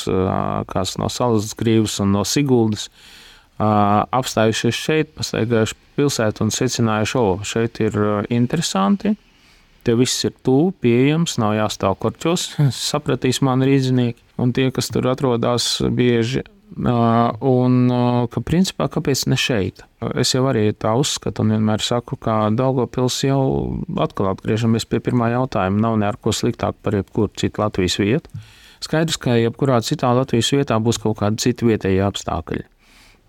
kāds 0.70 0.96
no 1.00 1.10
Salas 1.12 1.54
Grīvas 1.58 1.98
un 2.04 2.14
no 2.14 2.24
Siguldas. 2.28 2.88
Apstājušies 3.58 4.76
šeit, 4.78 5.08
pastaigājuši 5.18 5.74
pilsētu 5.98 6.44
un 6.44 6.52
secinājuši, 6.54 7.16
o, 7.18 7.38
šeit 7.42 7.80
ir 7.82 7.98
interesanti. 8.30 9.16
Te 9.82 9.94
viss 9.98 10.22
ir 10.28 10.34
tuvu, 10.44 10.70
pieejams, 10.84 11.38
nav 11.42 11.56
jāstāv 11.56 11.96
korķos, 12.02 12.52
sapratīs 12.90 13.42
mani 13.42 13.72
rīznieki. 13.72 14.22
Un 14.38 14.54
tie, 14.54 14.68
kas 14.70 14.92
tur 14.94 15.10
atrodas, 15.10 15.80
bieži 15.82 16.44
Un 16.76 17.76
ka 18.30 18.42
principā 18.44 18.90
kāpēc 18.92 19.24
ne 19.32 19.38
šeit? 19.40 19.80
Es 20.20 20.34
jau 20.34 20.44
arī 20.50 20.68
tā 20.76 20.92
uzskatu 21.00 21.42
un 21.42 21.54
vienmēr 21.56 21.82
saku, 21.82 22.18
ka 22.20 22.50
Daugopils 22.54 23.16
jau 23.24 23.40
atkal 23.98 24.30
atgriežamies 24.34 24.86
pie 24.86 25.00
pirmā 25.02 25.32
jautājuma. 25.32 25.80
Nav 25.80 25.98
ne 25.98 26.08
ar 26.10 26.20
ko 26.20 26.34
sliktāk 26.36 26.76
par 26.82 26.98
jebkuru 26.98 27.32
citu 27.40 27.64
Latvijas 27.64 27.98
vietu. 27.98 28.44
Skaidrs, 28.84 29.18
ka 29.18 29.34
jebkurā 29.34 29.80
citā 29.82 30.12
Latvijas 30.14 30.52
vietā 30.54 30.76
būs 30.78 31.00
kaut 31.02 31.18
kādi 31.18 31.48
citi 31.48 31.66
vietējie 31.66 32.04
apstākļi. 32.06 32.66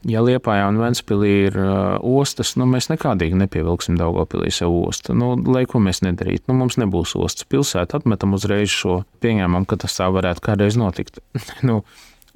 Ja 0.08 0.22
Liepājā 0.24 0.70
un 0.72 0.78
Ventspīlī 0.80 1.32
ir 1.50 1.58
uh, 1.60 1.98
ostas, 2.00 2.54
nu, 2.56 2.64
mēs 2.70 2.88
nekādīgi 2.88 3.36
nepievilksim 3.42 3.98
Daugopilī 4.00 4.48
sev 4.56 4.72
ostu. 4.86 5.16
Nu, 5.18 5.34
lai 5.52 5.66
ko 5.68 5.82
mēs 5.84 6.00
nedarītu, 6.06 6.46
nu, 6.48 6.56
mums 6.62 6.78
nebūs 6.80 7.18
ostas 7.20 7.48
pilsēta, 7.52 8.00
atmetam 8.00 8.38
uzreiz 8.38 8.72
šo 8.72 9.02
pieņēmumu, 9.20 9.68
ka 9.68 9.82
tas 9.84 9.98
tā 10.00 10.08
varētu 10.16 10.46
kādreiz 10.46 10.80
notikt. 10.80 11.20
nu, 11.68 11.82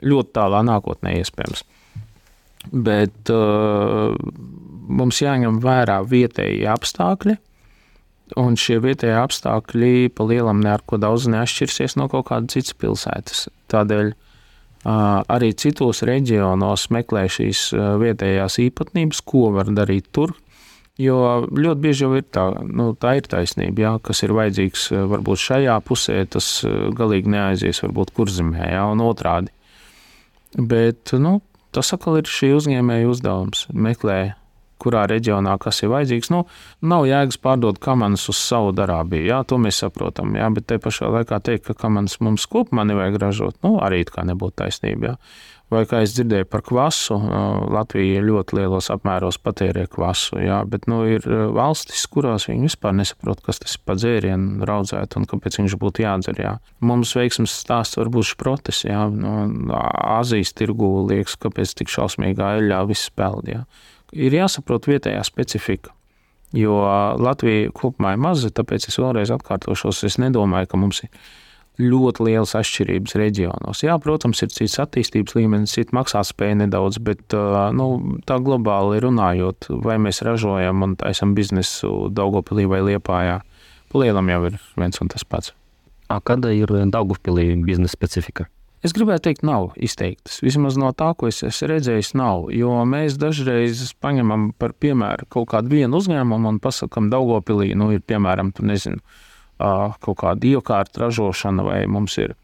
ļoti 0.01 0.35
tālā 0.37 0.63
nākotnē 0.65 1.17
iespējams. 1.21 1.63
Bet 2.71 3.31
uh, 3.33 4.15
mums 4.87 5.19
jāņem 5.21 5.59
vērā 5.63 5.99
vietējie 6.07 6.67
apstākļi, 6.71 7.37
un 8.39 8.55
šie 8.57 8.79
vietējie 8.83 9.17
apstākļi 9.19 10.13
pa 10.15 10.27
lielam 10.29 10.61
neko 10.63 10.97
daudz 11.01 11.27
neatšķirsies 11.31 11.97
no 11.99 12.07
kaut 12.11 12.29
kādas 12.31 12.55
citas 12.55 12.77
pilsētas. 12.79 13.47
Tādēļ 13.73 14.13
uh, 14.13 15.19
arī 15.27 15.51
citos 15.59 16.03
reģionos 16.07 16.87
meklē 16.95 17.27
šīs 17.31 17.67
uh, 17.75 17.93
vietējās 18.01 18.59
īpatnības, 18.63 19.21
ko 19.27 19.49
var 19.57 19.71
darīt 19.75 20.09
tur. 20.15 20.35
Jo 21.01 21.47
ļoti 21.49 21.81
bieži 21.81 22.05
jau 22.05 22.11
ir 22.19 22.25
tā, 22.29 22.45
nu, 22.69 22.91
tā 22.93 23.15
ir 23.17 23.25
taisnība, 23.25 23.81
jā, 23.81 23.93
kas 24.05 24.23
ir 24.25 24.35
vajadzīgs 24.37 24.91
uh, 24.93 25.03
varbūt 25.09 25.41
šajā 25.41 25.79
pusē, 25.87 26.19
tas 26.29 26.47
uh, 26.67 26.87
galīgi 26.95 27.33
neaizies 27.33 27.81
varbūt 27.85 28.13
kurzemē, 28.15 28.71
jā, 28.75 28.85
un 28.93 29.03
otrādi. 29.03 29.53
Bet 30.57 31.15
nu, 31.17 31.39
tas 31.73 31.93
atkal 31.95 32.19
ir 32.21 32.29
šī 32.29 32.53
uzņēmēja 32.59 33.09
uzdevums. 33.09 33.67
Meklēt, 33.73 34.37
kurā 34.83 35.05
reģionā 35.09 35.55
kas 35.63 35.81
ir 35.83 35.91
vajadzīgs. 35.93 36.31
Nu, 36.33 36.43
nav 36.83 37.07
jēgas 37.07 37.39
pārdot 37.41 37.79
kamanas 37.83 38.27
uz 38.31 38.39
savu 38.41 38.73
darābiju, 38.75 39.29
jā, 39.29 39.39
to 39.47 39.59
mēs 39.61 39.79
saprotam. 39.83 40.35
Jā, 40.37 40.49
bet 40.53 40.67
te 40.69 40.79
pašā 40.83 41.09
laikā 41.13 41.39
teikt, 41.45 41.69
ka 41.69 41.77
kamanas 41.85 42.19
mums 42.23 42.47
kopumā 42.51 42.85
nevajag 42.89 43.19
ražot, 43.23 43.59
nu, 43.65 43.77
arī 43.83 44.03
tā 44.09 44.25
nebūtu 44.27 44.59
taisnība. 44.63 45.13
Jā. 45.13 45.17
Vai 45.73 45.83
kā 45.89 46.01
es 46.05 46.13
dzirdēju 46.13 46.45
par 46.51 46.61
kvasu, 46.65 47.15
Latvija 47.73 48.21
ļoti 48.23 48.57
lielos 48.59 48.89
apmēros 48.93 49.39
patērē 49.41 49.85
kvasu, 49.89 50.37
jā, 50.43 50.59
bet 50.69 50.85
nu, 50.91 51.01
ir 51.09 51.25
valstis, 51.55 52.03
kurās 52.11 52.45
viņi 52.49 52.67
vispār 52.67 52.93
nesaprot, 52.97 53.41
kas 53.45 53.61
tas 53.63 53.73
ir 53.77 53.81
pa 53.87 53.95
dzērienu 53.97 54.67
raudzēt 54.69 55.17
un 55.17 55.25
kāpēc 55.29 55.57
viņš 55.61 55.77
būtu 55.81 56.05
jādzer. 56.05 56.41
Jā. 56.43 56.53
Mums 56.85 57.15
veiksmes 57.17 57.55
stāsts 57.63 57.97
var 57.97 58.11
būt 58.13 58.29
šprotes, 58.33 58.83
jā, 58.85 59.07
no 59.09 59.47
Āzijas 60.19 60.53
tirgu 60.57 60.91
liekas, 61.09 61.39
kāpēc 61.41 61.73
tik 61.79 61.91
šausmīgā 61.93 62.55
eļļā 62.59 62.83
viss 62.91 63.09
peld. 63.15 63.49
Jā. 63.49 63.63
Ir 64.13 64.35
jāsaprot 64.37 64.89
vietējā 64.91 65.23
specifika. 65.25 65.95
Jo 66.53 66.75
Latvija 67.17 67.71
kopumā 67.73 68.13
ir 68.13 68.21
maza, 68.21 68.51
tāpēc 68.53 68.85
es 68.91 68.99
vēlreiz 69.01 69.31
atkārtošos. 69.33 70.03
Es 70.05 70.19
nedomāju, 70.21 70.69
ka 70.69 70.77
mums 70.77 71.01
ir 71.01 71.09
ļoti 71.81 72.27
lielas 72.27 72.53
atšķirības 72.59 73.15
reģionos. 73.17 73.81
Jā, 73.85 73.95
protams, 74.01 74.43
ir 74.45 74.51
cits 74.53 74.77
attīstības 74.83 75.35
līmenis, 75.37 75.73
cits 75.73 75.95
maksātspēja 75.95 76.59
nedaudz, 76.61 76.99
bet 77.01 77.33
nu, 77.73 77.87
tā 78.29 78.37
globāli 78.43 79.01
runājot, 79.03 79.71
vai 79.83 79.97
mēs 80.01 80.21
ražojam 80.25 80.85
un 80.85 80.97
taisam 81.01 81.33
biznesu 81.37 82.11
Daugopilī 82.13 82.67
vai 82.69 82.83
Liepājā, 82.91 83.39
palielam 83.93 84.29
jau 84.29 84.41
ir 84.51 84.59
viens 84.77 85.01
un 85.01 85.09
tas 85.13 85.25
pats. 85.25 85.53
A, 86.11 86.19
kāda 86.21 86.53
ir 86.53 86.69
Daugopilī 86.93 87.53
biznesa 87.65 87.97
specifika? 87.97 88.45
Es 88.83 88.91
gribētu 88.91 89.29
teikt, 89.29 89.45
nav 89.47 89.69
izteiktas. 89.79 90.41
Vismaz 90.43 90.75
no 90.75 90.89
tā, 90.91 91.13
ko 91.15 91.29
es 91.29 91.37
esmu 91.47 91.69
redzējis, 91.71 92.09
nav. 92.19 92.49
Jo 92.51 92.81
mēs 92.83 93.15
dažreiz 93.15 93.79
paņemam 94.03 94.49
par 94.59 94.73
piemēru 94.75 95.29
kaut 95.31 95.47
kādu 95.53 95.71
vienu 95.71 96.01
uzņēmumu 96.01 96.51
un 96.51 96.59
pasakām, 96.63 97.07
Daugopilī 97.13 97.71
nu, 97.79 97.93
ir 97.95 98.03
piemēram, 98.03 98.51
tu 98.51 98.67
nezini, 98.67 98.99
kaut 100.03 100.19
kāda 100.21 100.49
iekārta 100.55 101.05
ražošana, 101.05 101.65
vai 101.65 101.79
mums 101.89 102.17
ir 102.21 102.35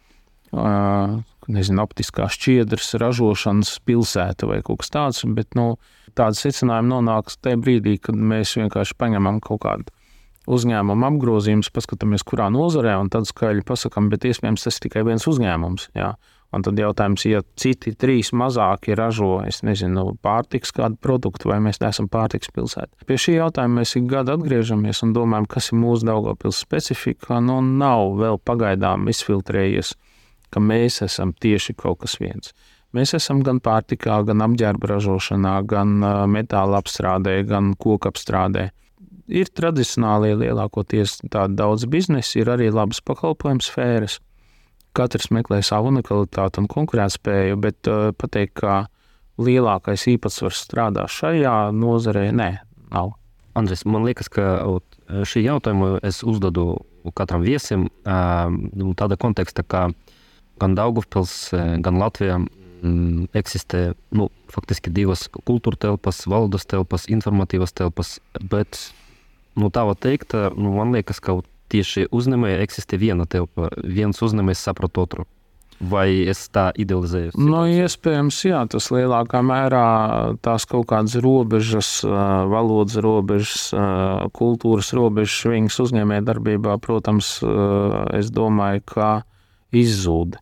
nezinu, 1.49 1.84
optiskā 1.84 2.29
šķiedras 2.32 2.95
ražošanas 3.01 3.75
pilsēta 3.86 4.49
vai 4.49 4.62
kaut 4.65 4.84
kas 4.84 4.93
tāds. 4.93 5.21
Bet 5.38 5.58
nu, 5.58 5.75
tāda 6.17 6.38
secinājuma 6.38 6.95
nonāks 6.95 7.39
tajā 7.41 7.60
brīdī, 7.62 7.97
kad 8.01 8.17
mēs 8.17 8.55
vienkārši 8.60 8.97
paņemam 8.99 9.41
kaut 9.45 9.63
kādu 9.65 9.95
uzņēmumu 10.49 11.05
apgrozījumus, 11.12 11.69
paskatāmies, 11.73 12.25
kurā 12.25 12.49
nozarē, 12.53 12.95
un 13.01 13.12
tad 13.13 13.27
skaļi 13.29 13.65
pasakām, 13.67 14.10
bet 14.10 14.25
iespējams 14.25 14.65
tas 14.65 14.79
ir 14.79 14.88
tikai 14.88 15.05
viens 15.05 15.27
uzņēmums. 15.29 15.91
Jā. 15.97 16.15
Un 16.49 16.63
tad 16.65 16.79
jautājums, 16.81 17.27
ja 17.29 17.43
citi 17.62 17.91
trīs 17.93 18.31
mazāki 18.33 18.95
ražo, 18.97 19.35
es 19.45 19.62
nezinu, 19.62 20.15
pārtiks 20.25 20.73
kādu 20.73 20.97
produktu, 20.97 21.51
vai 21.51 21.59
mēs 21.62 21.77
neesam 21.83 22.07
pārtiks 22.09 22.49
pilsēta. 22.55 22.89
Pie 23.05 23.19
šī 23.21 23.35
jautājuma 23.35 23.83
mēs 23.83 23.93
ik 23.99 24.07
gadu 24.09 24.33
atgriežamies 24.33 25.03
un 25.05 25.13
domājam, 25.13 25.45
kas 25.51 25.69
ir 25.69 25.77
mūsu 25.77 26.07
Daugavpils 26.09 26.62
specifika. 26.65 27.38
Nu, 27.45 27.59
nav 27.62 28.15
vēl 28.17 28.41
pagaidām 28.41 29.05
izfiltrējies, 29.13 29.93
ka 30.49 30.63
mēs 30.63 31.03
esam 31.05 31.35
tieši 31.38 31.75
kaut 31.77 32.01
kas 32.01 32.17
viens. 32.17 32.55
Mēs 32.97 33.13
esam 33.13 33.43
gan 33.45 33.59
pārtikā, 33.62 34.17
gan 34.25 34.41
apģērba 34.41 34.89
ražošanā, 34.95 35.53
gan 35.69 35.99
metāla 36.33 36.79
apstrādē, 36.81 37.35
gan 37.45 37.75
koku 37.77 38.09
apstrādē. 38.09 38.71
Ir 39.29 39.51
tradicionālie 39.53 40.33
lielākoties 40.33 41.19
tādi 41.29 41.59
daudz 41.59 41.85
biznesi, 41.85 42.39
ir 42.41 42.49
arī 42.49 42.71
labas 42.73 43.03
pakalpojumu 43.05 43.62
sfēras 43.62 44.17
katrs 44.97 45.30
meklē 45.34 45.62
savu 45.65 45.91
unikalitāti 45.93 46.62
un 46.62 46.69
konkurētspēju, 46.71 47.60
bet 47.62 47.89
uh, 47.91 48.10
pateikt, 48.17 48.60
ka 48.62 48.80
lielākais 49.39 50.06
īpatsvars 50.15 50.63
strādā 50.65 51.08
šajā 51.10 51.71
nozarē, 51.75 52.30
nē, 52.36 52.52
nav. 52.91 53.15
Andres, 53.58 53.86
man 53.88 54.06
liekas, 54.08 54.30
ka 54.32 54.62
šī 55.28 55.43
jautājuma 55.47 55.97
es 56.06 56.21
uzdodu 56.28 56.78
katram 57.17 57.41
viesim 57.41 57.88
uh, 58.06 58.52
tādā 58.99 59.17
kontekstā, 59.19 59.63
ka 59.65 59.89
gan 60.60 60.75
Daugavpils, 60.75 61.54
gan 61.82 61.99
Latvijā 61.99 62.38
mm, 62.39 63.30
eksistē 63.38 63.93
nu, 64.15 64.30
faktiski 64.52 64.91
divas 64.93 65.28
kultūra 65.32 65.80
telpas, 65.88 66.25
valdes 66.30 66.67
telpas, 66.69 67.08
informatīvas 67.12 67.73
telpas, 67.75 68.17
bet 68.41 68.82
nu, 69.60 69.71
tā 69.73 69.86
var 69.88 69.97
teikt, 69.99 70.36
nu, 70.58 70.73
man 70.78 70.93
liekas, 70.95 71.21
ka 71.23 71.39
tieši 71.71 72.08
uzņēmēji 72.12 72.63
eksistē 72.65 72.99
viena 73.01 73.27
telpa. 73.29 73.69
Viens 73.84 74.21
uzņēmējs 74.25 74.65
saprot 74.69 74.97
otru. 75.01 75.27
Vai 75.79 76.27
es 76.27 76.41
tā 76.51 76.65
idealizēju? 76.75 77.38
Nu, 77.39 77.62
iespējams, 77.71 78.41
jā, 78.49 78.65
tas 78.67 78.89
lielākā 78.91 79.39
mērā 79.47 79.86
tās 80.43 80.65
kaut 80.67 80.89
kādas 80.89 81.15
robežas, 81.23 82.01
valodas 82.03 82.99
robežas, 82.99 83.69
kultūras 84.36 84.91
robežas 84.97 85.39
viņas 85.47 85.79
uzņēmējdarbībā, 85.86 86.75
protams, 86.84 87.38
es 88.19 88.34
domāju, 88.36 88.84
ka 88.91 89.10
izzūd. 89.71 90.36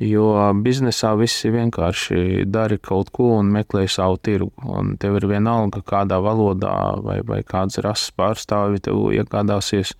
Jo 0.00 0.32
biznesā 0.64 1.12
viss 1.20 1.44
ir 1.44 1.52
vienkārši 1.58 2.46
dari 2.48 2.78
kaut 2.80 3.10
ko 3.12 3.34
un 3.36 3.50
meklē 3.52 3.84
savu 3.84 4.16
tirgu. 4.16 4.50
Un 4.64 4.94
tev 4.98 5.18
ir 5.20 5.28
vienalga, 5.28 5.82
kādā 5.84 6.16
valodā 6.24 6.72
vai, 7.04 7.18
vai 7.20 7.42
kāds 7.44 7.78
rases 7.84 8.10
pārstāvji 8.16 8.88
tev 8.88 9.10
iegādāsies 9.12 9.92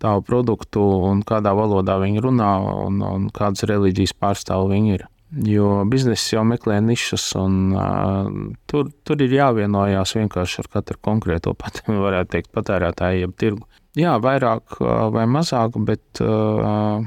tavu 0.00 0.24
produktu 0.26 0.82
un 1.10 1.22
kādā 1.26 1.52
valodā 1.56 1.98
viņi 2.00 2.22
runā 2.24 2.50
un, 2.86 3.00
un 3.04 3.30
kādas 3.34 3.66
reliģijas 3.68 4.16
pārstāvji 4.20 4.74
viņi 4.74 4.94
ir. 4.96 5.06
Jo 5.46 5.84
biznesa 5.86 6.34
jau 6.34 6.42
meklē 6.42 6.80
nišas, 6.82 7.28
un 7.38 7.58
uh, 7.70 8.30
tur, 8.66 8.88
tur 9.06 9.20
ir 9.22 9.30
jāvienojās 9.36 10.16
vienkārši 10.16 10.64
ar 10.64 10.68
katru 10.72 10.98
konkrēto 11.06 11.54
pat, 11.54 11.84
teikt, 12.32 12.50
patērētāju, 12.56 13.26
jeb 13.26 13.36
tirgu. 13.38 13.68
Jā, 13.98 14.16
vairāk 14.22 14.80
uh, 14.80 15.06
vai 15.14 15.28
mazāk, 15.30 15.78
bet 15.86 16.22
uh, 16.24 17.06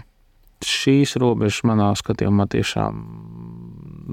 šīs 0.63 1.17
robežas 1.19 1.65
manā 1.67 1.89
skatījumā 1.99 2.47
tiešām 2.53 3.03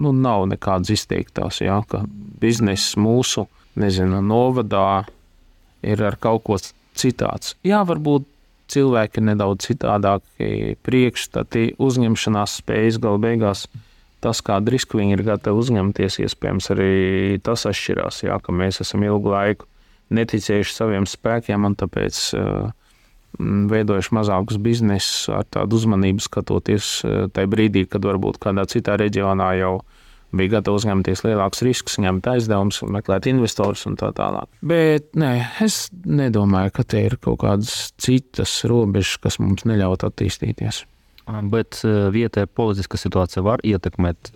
nu, 0.00 0.10
nav 0.10 0.48
nekādas 0.50 0.90
izteiktās. 0.96 1.60
Jā, 1.62 1.78
ka 1.86 2.02
bizness 2.42 2.96
mūsu 2.98 3.46
nezinu, 3.78 4.18
novadā 4.24 5.04
ir 5.86 6.02
ar 6.02 6.18
kaut 6.20 6.44
ko 6.46 6.58
citāds. 6.98 7.54
Jā, 7.66 7.84
varbūt 7.86 8.26
cilvēki 8.70 9.20
ir 9.20 9.26
nedaudz 9.32 9.68
citādāki, 9.68 10.76
priekšstati, 10.86 11.74
uzņemšanās 11.82 12.58
spējas 12.62 13.00
galu 13.02 13.20
beigās. 13.22 13.66
Tas, 14.20 14.42
kādu 14.44 14.74
risku 14.74 14.98
viņi 15.00 15.16
ir 15.16 15.24
gatavi 15.24 15.62
uzņemties, 15.62 16.18
iespējams, 16.26 16.66
arī 16.74 16.90
tas 17.44 17.64
atšķirās. 17.70 18.24
Jā, 18.26 18.36
ka 18.44 18.52
mēs 18.52 18.82
esam 18.84 19.06
ilgu 19.06 19.32
laiku 19.32 19.68
neticējuši 20.12 20.76
saviem 20.76 21.06
spēkiem, 21.08 21.64
un 21.64 21.76
tāpēc 21.80 22.18
uh, 22.36 22.68
veidojuši 23.38 24.14
mazākus 24.16 24.58
biznesus 24.60 25.28
ar 25.32 25.46
tādu 25.52 25.78
uzmanību, 25.78 26.22
skatoties 26.24 26.90
eh, 27.06 27.22
tajā 27.32 27.50
brīdī, 27.50 27.86
kad 27.88 28.04
varbūt 28.04 28.40
kādā 28.42 28.66
citā 28.70 28.96
reģionā 29.00 29.52
jau 29.60 29.74
bija 30.36 30.56
gatava 30.56 30.80
uzņemties 30.80 31.24
lielākus 31.26 31.64
riskus, 31.66 31.98
ņemt 32.02 32.28
aizdevumus, 32.32 32.82
meklēt 32.86 33.28
investorus 33.30 33.86
un 33.90 33.98
tā 34.00 34.12
tālāk. 34.16 34.50
Bet 34.62 35.10
nē, 35.18 35.32
es 35.64 35.88
nedomāju, 36.04 36.74
ka 36.76 36.86
te 36.94 37.04
ir 37.08 37.18
kaut 37.22 37.42
kādas 37.44 37.90
citas 38.00 38.60
robežas, 38.70 39.18
kas 39.22 39.40
mums 39.42 39.66
neļaut 39.68 40.06
attīstīties. 40.06 40.84
Bet 41.50 41.82
eh, 41.86 42.06
vietējā 42.10 42.50
politiskā 42.58 42.98
situācija 42.98 43.44
var 43.46 43.62
ietekmēt 43.66 44.32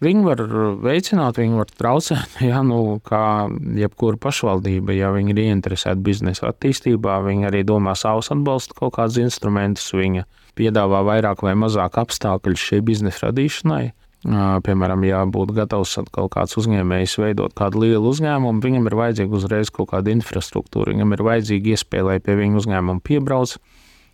Viņi 0.00 0.22
var 0.24 0.40
veicināt, 0.80 1.36
viņi 1.36 1.58
var 1.60 1.72
traucēt. 1.76 2.38
Jā, 2.50 2.62
nu, 2.64 2.96
kā 3.04 3.50
jebkura 3.76 4.16
pašvaldība, 4.20 4.94
ja 4.96 5.10
viņi 5.12 5.34
ir 5.34 5.42
ieinteresēti 5.44 6.04
biznesa 6.06 6.48
attīstībā, 6.48 7.18
viņi 7.26 7.50
arī 7.50 7.60
domā 7.68 7.92
savus 8.00 8.32
atbalsta 8.32 8.78
kaut 8.78 8.94
kādus 8.96 9.20
instrumentus. 9.20 9.90
Viņa 9.92 10.24
piedāvā 10.56 11.02
vairāk 11.04 11.44
vai 11.44 11.52
mazāk 11.58 12.00
apstākļu 12.00 12.56
šai 12.56 12.80
biznesa 12.84 13.28
radīšanai. 13.28 13.90
Piemēram, 14.20 15.04
ja 15.08 15.22
būtu 15.24 15.54
gatavs 15.56 15.94
kaut 16.12 16.34
kāds 16.34 16.58
uzņēmējs 16.60 17.16
veidot 17.22 17.54
kādu 17.56 17.86
lielu 17.86 18.10
uzņēmumu, 18.10 18.60
viņam 18.60 18.90
ir 18.90 18.96
vajadzīga 18.98 19.38
uzreiz 19.38 19.70
kaut 19.72 19.94
kāda 19.94 20.12
infrastruktūra, 20.12 20.92
viņam 20.92 21.14
ir 21.16 21.22
vajadzīga 21.24 21.72
iespēja, 21.72 22.04
lai 22.04 22.18
pie 22.20 22.36
viņa 22.36 22.60
uzņēmuma 22.60 23.00
piebrauc. 23.06 23.56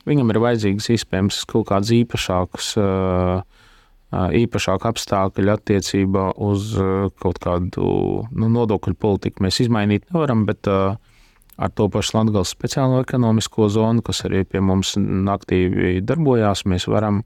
Viņam 0.06 0.30
ir 0.30 0.38
vajadzīgas 0.44 0.86
iespējams 0.94 1.40
kaut 1.50 1.66
kādas 1.72 1.90
īpašākas 1.96 2.70
īpašāka 4.14 4.92
apstākļa 4.92 5.56
attiecībā 5.58 6.28
uz 6.38 6.70
kaut 7.18 7.40
kādu 7.42 7.88
nu, 8.30 8.48
nodokļu 8.48 8.94
politiku 8.94 9.42
mēs 9.42 9.58
izmainīt 9.64 10.06
nevaram, 10.12 10.44
bet 10.46 10.68
ar 10.70 11.72
to 11.74 11.88
pašu 11.90 12.20
Latvijas 12.20 12.54
speciālo 12.54 13.00
ekonomisko 13.02 13.66
zonu, 13.72 14.04
kas 14.06 14.22
arī 14.28 14.44
pie 14.46 14.62
mums 14.62 14.94
aktīvi 14.96 15.98
darbojās, 16.06 16.62
mēs 16.70 16.86
varam 16.86 17.24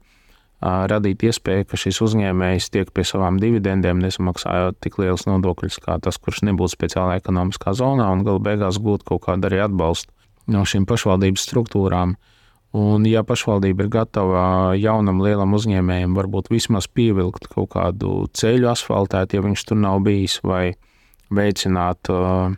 radīt 0.61 1.23
iespēju, 1.25 1.65
ka 1.71 1.77
šis 1.79 2.01
uzņēmējs 2.05 2.69
tiek 2.73 2.89
pie 2.93 3.05
savām 3.07 3.39
dividendēm, 3.41 4.01
nesamaksājot 4.03 4.77
tik 4.83 4.99
liels 5.01 5.25
nodokļus 5.25 5.79
kā 5.81 5.97
tas, 6.03 6.19
kurš 6.21 6.43
nebūtu 6.45 6.75
speciālā 6.75 7.17
ekonomiskā 7.17 7.73
zonā, 7.77 8.11
un 8.13 8.21
galu 8.27 8.41
beigās 8.43 8.77
gūt 8.81 9.05
kaut 9.07 9.25
kādu 9.25 9.49
arī 9.49 9.63
atbalstu 9.65 10.13
no 10.51 10.61
šīm 10.65 10.85
pašvaldības 10.89 11.47
struktūrām. 11.49 12.15
Un, 12.77 13.03
ja 13.09 13.25
pašvaldība 13.27 13.83
ir 13.83 13.91
gatava 13.91 14.43
jaunam 14.79 15.19
lielam 15.25 15.57
uzņēmējam, 15.57 16.13
varbūt 16.15 16.53
vismaz 16.53 16.87
pievilkt 16.87 17.49
kaut 17.51 17.73
kādu 17.73 18.29
ceļu 18.31 18.69
asfaltēt, 18.71 19.33
ja 19.35 19.43
viņš 19.43 19.65
tur 19.67 19.81
nav 19.81 19.99
bijis, 20.05 20.37
vai 20.45 20.77
veicināt 21.35 22.07
uh, 22.13 22.53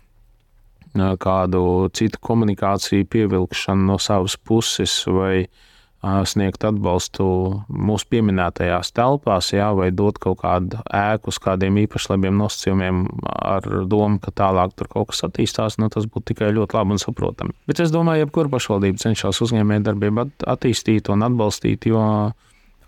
kādu 0.93 1.63
citu 1.97 2.21
komunikāciju 2.21 3.09
pievilkšanu 3.09 3.89
no 3.89 3.97
savas 3.97 4.37
puses, 4.37 4.99
vai 5.09 5.47
uh, 5.47 5.71
sniegt 6.03 6.65
atbalstu 6.67 7.25
mūsu 7.71 8.07
pieminētajās 8.11 8.91
telpās, 8.95 9.53
jā, 9.55 9.69
vai 9.77 9.87
dot 9.95 10.19
kaut 10.21 10.41
kādu 10.41 10.81
ēku 10.91 11.31
uz 11.31 11.39
kādiem 11.43 11.79
īpaši 11.85 12.11
labiem 12.11 12.35
nosacījumiem, 12.41 13.05
ar 13.23 13.67
domu, 13.87 14.19
ka 14.23 14.33
tālāk 14.35 14.75
tur 14.75 14.91
kaut 14.91 15.13
kas 15.13 15.23
attīstās, 15.29 15.79
nu, 15.79 15.87
tas 15.93 16.07
būtu 16.11 16.33
tikai 16.33 16.51
ļoti 16.57 16.77
labi 16.77 16.97
un 16.97 17.01
saprotami. 17.01 17.55
Bet 17.71 17.79
es 17.79 17.95
domāju, 17.95 18.25
ka 18.25 18.25
jebkura 18.25 18.53
pašvaldība 18.57 19.03
cenšas 19.05 19.39
uzņēmējdarbību 19.47 20.27
attīstīt 20.51 21.07
un 21.13 21.23
atbalstīt, 21.29 21.87
jo 21.87 22.03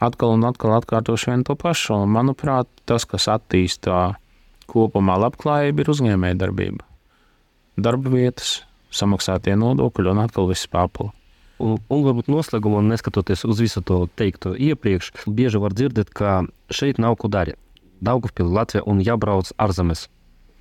atkal 0.03 0.35
un 0.35 0.47
atkal 0.51 0.75
atkārtošu 0.81 1.31
vienu 1.31 1.47
to 1.47 1.55
pašu. 1.59 2.03
Manuprāt, 2.11 2.67
tas, 2.83 3.07
kas 3.07 3.29
attīstā 3.31 4.17
kopumā 4.71 5.15
labklājību, 5.23 5.85
ir 5.85 5.95
uzņēmējdarbība. 5.95 6.83
Darba 7.79 8.11
vietas, 8.11 8.57
samaksātie 8.91 9.55
nodokļi 9.59 10.11
un 10.11 10.25
atkal 10.27 10.51
viss 10.51 10.67
papildus. 10.67 11.15
Un, 11.61 11.77
un 11.87 12.01
varbūt 12.03 12.27
noslēgumā, 12.31 12.81
neskatoties 12.83 13.45
uz 13.47 13.61
visu 13.63 13.83
to 13.85 14.01
teikto 14.19 14.51
iepriekš, 14.59 15.13
bieži 15.27 15.61
var 15.63 15.75
dzirdēt, 15.75 16.11
ka 16.11 16.41
šeit 16.73 16.99
nav 16.99 17.15
ko 17.21 17.31
darīt. 17.31 17.59
Daugavpils, 18.03 18.51
Latvija 18.51 18.83
un 18.91 18.99
jābrauc 19.03 19.53
ārzemēs. 19.61 20.09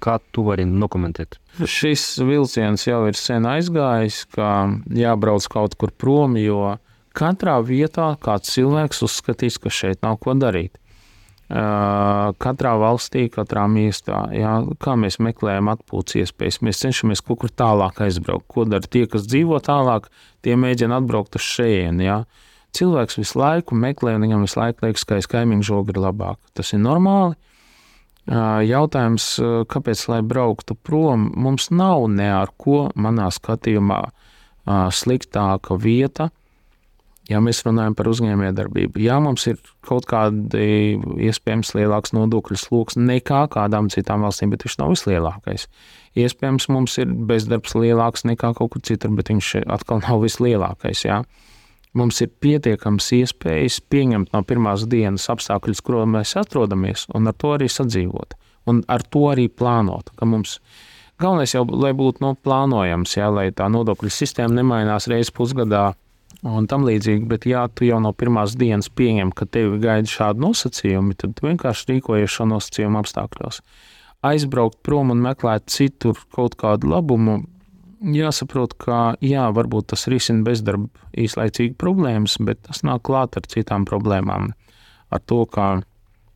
Kā 0.04 0.18
tu 0.34 0.44
vari 0.46 0.66
nokomentēt? 0.68 1.40
Šis 1.58 2.04
vilciens 2.22 2.86
jau 2.86 3.02
ir 3.08 3.18
sen 3.18 3.48
aizgājis, 3.48 4.22
ka 4.36 4.50
jābrauc 4.94 5.48
kaut 5.50 5.74
kur 5.80 5.90
prom, 5.90 6.38
jo 6.38 6.76
katrā 7.16 7.56
vietā 7.64 8.12
kāds 8.22 8.54
cilvēks 8.54 9.02
uzskatīs, 9.06 9.58
ka 9.58 9.72
šeit 9.72 10.04
nav 10.06 10.20
ko 10.22 10.36
darīt 10.38 10.78
katrā 11.54 12.72
valstī, 12.80 13.28
katrā 13.30 13.68
miestā. 13.70 14.24
Jā, 14.34 14.56
kā 14.82 14.96
mēs 14.98 15.20
meklējam 15.22 15.70
atpūtas 15.70 16.16
iespējas, 16.24 16.58
mēs 16.66 16.80
cenšamies 16.82 17.22
kaut 17.22 17.44
kur 17.44 17.52
tālāk 17.54 18.00
aizbraukt. 18.02 18.48
Ko 18.50 18.64
dara 18.66 18.82
tie, 18.82 19.04
kas 19.10 19.28
dzīvo 19.30 19.60
tālāk, 19.62 20.08
tie 20.42 20.56
mēģina 20.58 20.98
atbraukt 20.98 21.38
uz 21.38 21.46
šejienu. 21.46 22.24
Cilvēks 22.74 23.20
visu 23.20 23.38
laiku 23.38 23.78
meklē, 23.78 24.16
un 24.16 24.26
viņam 24.26 24.42
visu 24.42 24.58
laiku 24.58 24.88
liekas, 24.88 25.06
ka 25.06 25.20
aiz 25.20 25.30
kaimiņu 25.30 25.62
žoga 25.68 25.94
ir 25.94 26.02
labāk. 26.02 26.40
Tas 26.58 26.74
ir 26.74 26.82
normāli. 26.82 27.38
Jautājums, 28.24 29.28
kāpēc 29.70 30.06
lai 30.10 30.22
brauktu 30.26 30.74
prom, 30.74 31.28
mums 31.36 31.68
nav 31.70 32.08
ne 32.10 32.32
ar 32.34 32.50
ko 32.58 32.88
manā 32.96 33.28
skatījumā 33.30 34.00
sliktāka 34.96 35.76
vieta 35.78 36.32
Ja 37.24 37.38
mēs 37.40 37.62
runājam 37.64 37.94
par 37.96 38.10
uzņēmējdarbību, 38.10 39.00
jā, 39.00 39.14
mums 39.24 39.46
ir 39.48 39.56
kaut 39.86 40.04
kādi 40.10 40.98
iespējams 41.24 41.70
lielāks 41.72 42.12
nodokļu 42.12 42.58
sloks 42.60 42.98
nekā 43.00 43.46
kādām 43.54 43.88
citām 43.92 44.26
valstīm, 44.26 44.52
bet 44.52 44.66
viņš 44.66 44.76
nav 44.82 44.92
vislielākais. 44.92 45.64
Iespējams, 46.20 46.68
mums 46.68 46.98
ir 47.00 47.14
bezdarbs 47.30 47.72
lielāks 47.78 48.26
nekā 48.28 48.52
kaut 48.58 48.74
kur 48.74 48.84
citur, 48.84 49.14
bet 49.16 49.32
viņš 49.32 49.54
atkal 49.72 50.04
nav 50.04 50.20
vislielākais. 50.26 51.06
Jā. 51.08 51.22
Mums 51.96 52.20
ir 52.20 52.32
pietiekams 52.44 53.08
iespējas 53.16 53.80
pieņemt 53.88 54.34
no 54.34 54.44
pirmās 54.44 54.84
dienas 54.90 55.24
apstākļus, 55.32 55.80
kuros 55.86 56.10
mēs 56.10 56.36
atrodamies, 56.36 57.08
un 57.16 57.30
ar 57.30 57.40
to 57.40 57.56
arī 57.56 57.70
sadzīvot. 57.72 58.36
Un 58.68 58.84
ar 58.90 59.04
to 59.08 59.28
arī 59.32 59.48
plānot. 59.48 60.12
Galvenais 61.22 61.54
jau, 61.54 61.64
lai 61.70 61.92
būtu 61.96 62.20
no 62.24 62.34
plānojams, 62.34 63.16
jā, 63.16 63.30
lai 63.30 63.48
tā 63.54 63.70
nodokļu 63.70 64.10
sistēma 64.10 64.58
nemainās 64.58 65.06
reizes 65.08 65.32
pusgadā 65.32 65.92
un 66.42 66.68
tam 66.70 66.84
līdzīgi. 66.88 67.26
Bet, 67.30 67.46
ja 67.48 67.66
tu 67.68 67.86
jau 67.86 68.00
no 68.02 68.12
pirmās 68.16 68.56
dienas 68.58 68.90
pieņem, 68.90 69.32
ka 69.36 69.46
tevi 69.46 69.78
gaida 69.82 70.10
šādi 70.10 70.42
nosacījumi, 70.44 71.16
tad 71.20 71.40
vienkārši 71.44 71.90
rīkojies 71.92 72.36
šo 72.36 72.48
nosacījumu 72.52 73.00
apstākļos. 73.02 73.60
Aizbraukt 74.24 74.80
prom 74.82 75.12
un 75.12 75.20
meklēt 75.24 75.68
citur 75.72 76.18
kaut 76.32 76.56
kādu 76.60 76.88
labumu, 76.94 77.42
jāsaprot, 78.00 78.76
ka 78.80 79.14
jā, 79.24 79.46
varbūt 79.54 79.92
tas 79.92 80.06
risina 80.12 80.44
bezdarba 80.46 80.88
īslaicīgi 81.16 81.76
problēmas, 81.80 82.36
bet 82.40 82.64
tas 82.68 82.82
nāk 82.84 83.04
klāt 83.08 83.38
ar 83.38 83.48
citām 83.48 83.86
problēmām. 83.88 84.52
Ar 85.12 85.22
to, 85.28 85.44
ka 85.46 85.84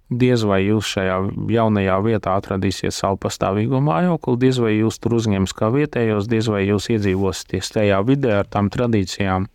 diez 0.08 0.44
vai 0.48 0.62
jūs 0.64 0.88
šajā 0.94 1.18
jaunajā 1.52 1.98
vietā 2.04 2.36
atradīsiet 2.38 2.94
savu 2.96 3.18
pastāvīgo 3.20 3.80
mājokli, 3.84 4.38
diez 4.40 4.60
vai 4.62 4.74
jūs 4.78 5.00
tur 5.02 5.18
uzņems 5.18 5.52
kā 5.56 5.68
vietējos, 5.74 6.28
diez 6.30 6.48
vai 6.48 6.64
jūs 6.64 6.88
iedzīvosieties 6.94 7.74
tajā 7.74 8.00
vidē 8.08 8.38
ar 8.40 8.48
tām 8.48 8.70
tradīcijām 8.72 9.48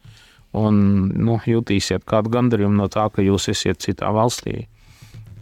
un 0.54 0.80
nu, 1.14 1.40
jutīsiet 1.48 2.06
kādu 2.10 2.32
gandarījumu 2.34 2.78
no 2.78 2.88
tā, 2.92 3.08
ka 3.14 3.26
jūs 3.26 3.50
esat 3.54 3.82
citā 3.84 4.12
valstī. 4.14 4.68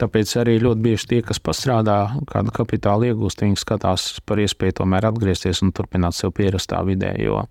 Tāpēc 0.01 0.31
arī 0.41 0.55
ļoti 0.63 0.81
bieži 0.81 1.07
tie, 1.11 1.19
kas 1.21 1.37
pastrādā, 1.43 1.97
kādu 2.31 2.53
kapitālu 2.55 3.11
iegūst, 3.11 3.43
viņi 3.43 3.59
skatās 3.61 4.05
par 4.25 4.41
iespēju 4.41 4.79
tomēr 4.79 5.11
atgriezties 5.11 5.61
un 5.61 5.73
turpināt 5.77 6.17
sev 6.17 6.33
pierastā 6.37 6.79
vidē. 6.87 7.11
Jo 7.21 7.43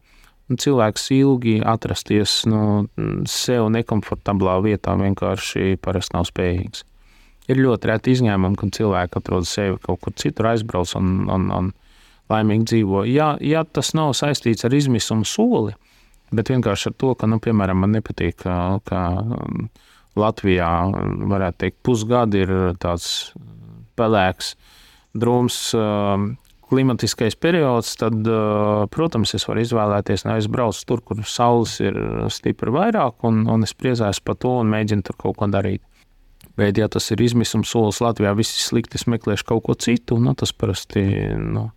nu, 0.50 0.58
cilvēks 0.58 1.10
ilgi 1.14 1.60
atrasties 1.62 2.40
nu, 2.50 2.88
sev 3.30 3.68
nekomfortablā 3.76 4.58
vietā 4.66 4.96
vienkārši 4.98 5.76
parasti 5.84 6.16
nav 6.16 6.26
spējīgs. 6.30 6.82
Ir 7.50 7.62
ļoti 7.62 7.90
reti 7.90 8.14
izņēmumi, 8.14 8.58
kad 8.58 8.74
cilvēki 8.76 9.18
atrod 9.18 9.46
sevi 9.48 9.78
kaut 9.82 10.02
kur 10.02 10.14
citur, 10.18 10.50
aizbrauc 10.52 10.90
un, 10.98 11.14
un, 11.30 11.46
un 11.54 11.70
laimīgi 12.30 12.66
dzīvo. 12.72 13.04
Ja, 13.10 13.32
ja 13.42 13.62
tas 13.64 13.92
nav 13.94 14.12
saistīts 14.18 14.66
ar 14.66 14.74
izmisumu 14.74 15.26
soli, 15.26 15.74
bet 16.34 16.52
vienkārši 16.52 16.90
ar 16.90 16.98
to, 17.00 17.14
ka, 17.18 17.28
nu, 17.30 17.40
piemēram, 17.42 17.80
man 17.82 17.94
nepatīk, 17.96 18.42
ka, 18.44 18.56
ka 18.86 19.00
Latvijā, 20.18 20.70
varētu 21.30 21.64
teikt, 21.64 21.80
pusgadi 21.86 22.44
ir 22.44 22.54
tāds 22.82 23.32
pelēks, 23.98 24.54
drūms 25.20 25.58
um, 25.78 26.30
klimatiskais 26.70 27.36
periods, 27.38 27.96
tad, 27.98 28.22
uh, 28.30 28.86
protams, 28.94 29.34
es 29.34 29.46
varu 29.48 29.64
izvēlēties 29.64 30.26
nevis 30.28 30.50
braukt 30.50 30.84
tur, 30.86 31.02
kur 31.02 31.22
saules 31.26 31.76
ir 31.82 31.98
stipri 32.32 32.74
vairāk, 32.74 33.22
un, 33.26 33.44
un 33.50 33.66
es 33.66 33.74
priecājos 33.74 34.22
par 34.22 34.38
to 34.42 34.60
un 34.62 34.70
mēģinu 34.70 35.06
tur 35.06 35.18
kaut 35.18 35.40
ko 35.40 35.50
darīt. 35.50 35.82
Bet, 36.58 36.78
ja 36.78 36.88
tas 36.92 37.06
ir 37.12 37.20
izmisums 37.22 37.70
solis 37.72 38.00
Latvijā, 38.02 38.32
viss 38.36 38.58
ir 38.58 38.64
slikti, 38.66 38.98
es 38.98 39.06
meklēšu 39.08 39.46
kaut 39.48 39.62
ko 39.66 39.76
citu. 39.78 40.18
Nu, 40.20 40.34
tas 40.36 40.52
parasti 40.52 41.02
nu, 41.38 41.68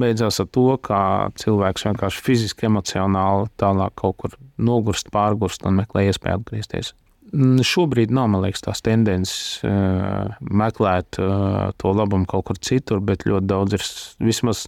beidzās 0.00 0.40
ar 0.42 0.48
to, 0.54 0.68
ka 0.82 1.00
cilvēks 1.40 1.86
vienkārši 1.88 2.24
fiziski, 2.24 2.68
emocionāli 2.68 3.50
tālāk 3.60 3.96
kaut 3.98 4.16
kur 4.22 4.38
nogurst, 4.58 5.12
pārgurst 5.14 5.66
un 5.68 5.80
meklē 5.82 6.08
iespēju 6.08 6.40
atgriezties. 6.40 6.94
Mm, 7.28 7.60
šobrīd 7.66 8.12
nav 8.14 8.32
liekas, 8.40 8.62
tās 8.64 8.80
tendences 8.84 9.60
uh, 9.66 10.30
meklēt 10.40 11.18
uh, 11.20 11.74
to 11.76 11.92
labumu 11.92 12.28
kaut 12.28 12.46
kur 12.48 12.60
citur, 12.64 13.02
bet 13.04 13.26
ļoti 13.28 13.50
daudz 13.50 13.76
ir 13.76 13.84
vismaz 14.24 14.64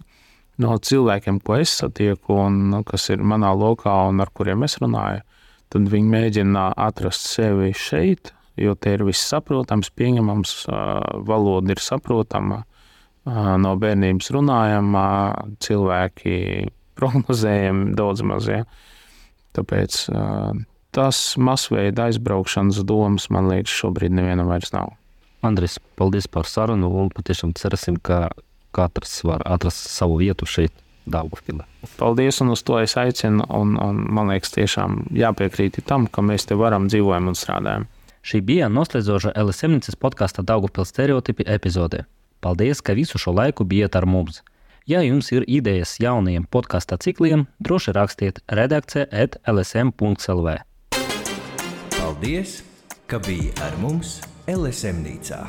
no 0.61 0.77
cilvēkiem, 0.77 1.41
ko 1.41 1.57
es 1.63 1.73
satieku, 1.81 2.37
un 2.37 2.61
nu, 2.75 2.83
kas 2.85 3.09
ir 3.15 3.25
manā 3.25 3.55
lokā 3.57 3.95
un 4.11 4.21
ar 4.21 4.33
kuriem 4.37 4.67
es 4.67 4.77
runāju. 4.83 5.25
Tad 5.71 5.89
viņi 5.89 6.13
mēģina 6.13 6.67
atrast 6.83 7.31
sevi 7.31 7.71
šeit, 7.79 8.35
jo 8.61 8.75
te 8.75 8.93
ir 8.97 9.07
viss 9.07 9.31
saprotams, 9.31 9.89
pieņemams, 9.97 10.55
valoda 11.25 11.73
ir 11.73 11.81
saprotama, 11.81 12.65
no 13.27 13.75
bērnības 13.81 14.31
runājama, 14.35 15.05
cilvēki 15.63 16.37
prognozējami 17.01 17.95
daudz 17.99 18.25
maz. 18.27 18.49
Ja. 18.51 18.65
Tāpēc 19.57 20.03
tas 20.95 21.23
masveida 21.41 22.09
aizbraukšanas 22.09 22.83
domas, 22.87 23.31
man 23.31 23.51
liekas, 23.51 23.75
šobrīd 23.83 24.15
nevienam 24.15 24.51
vairs 24.51 24.73
nav. 24.75 24.95
Andris, 25.47 25.79
paldies 25.97 26.29
par 26.29 26.49
sarunu 26.49 26.91
un 27.01 27.09
patiešām 27.15 27.55
cerēsim, 27.57 27.97
ka 28.05 28.29
katrs 28.77 29.23
var 29.25 29.45
atrast 29.49 29.89
savu 29.91 30.21
vietu 30.21 30.49
šeit. 30.49 30.75
Daugavpilē. 31.11 31.65
Paldies, 31.97 32.39
un 32.45 32.53
uz 32.53 32.61
to 32.63 32.77
es 32.79 32.93
aicinu. 33.01 33.47
Un, 33.57 33.73
un, 33.81 34.03
man 34.13 34.29
liekas, 34.31 34.53
tiešām 34.55 35.07
jāpiekrīt 35.17 35.81
tam, 35.89 36.05
ka 36.07 36.23
mēs 36.23 36.45
te 36.47 36.59
varam 36.61 36.91
dzīvojam 36.93 37.31
un 37.33 37.39
strādājam. 37.39 37.87
Šī 38.21 38.43
bija 38.45 38.69
noslēdzoša 38.71 39.33
LSMNCS 39.41 39.97
podkāsta 39.99 40.45
Daugupils 40.47 40.93
stereotipi 40.93 41.49
epizode. 41.49 42.05
Paldies, 42.41 42.81
ka 42.81 42.97
visu 42.97 43.19
šo 43.21 43.35
laiku 43.37 43.65
bijat 43.65 43.97
ar 43.97 44.07
mums! 44.09 44.41
Ja 44.89 45.03
jums 45.05 45.29
ir 45.33 45.45
idejas 45.47 45.99
jaunajiem 46.01 46.47
podkāstu 46.51 46.97
cikliem, 47.05 47.45
droši 47.61 47.93
rakstiet 47.95 48.41
redakcijā 48.49 49.07
at 49.13 49.37
lsm.lv. 49.45 50.57
Paldies, 51.99 52.61
ka 53.07 53.21
bijāt 53.21 53.61
ar 53.69 53.77
mums 53.85 54.19
LSM 54.49 55.05
Nīcā! 55.05 55.45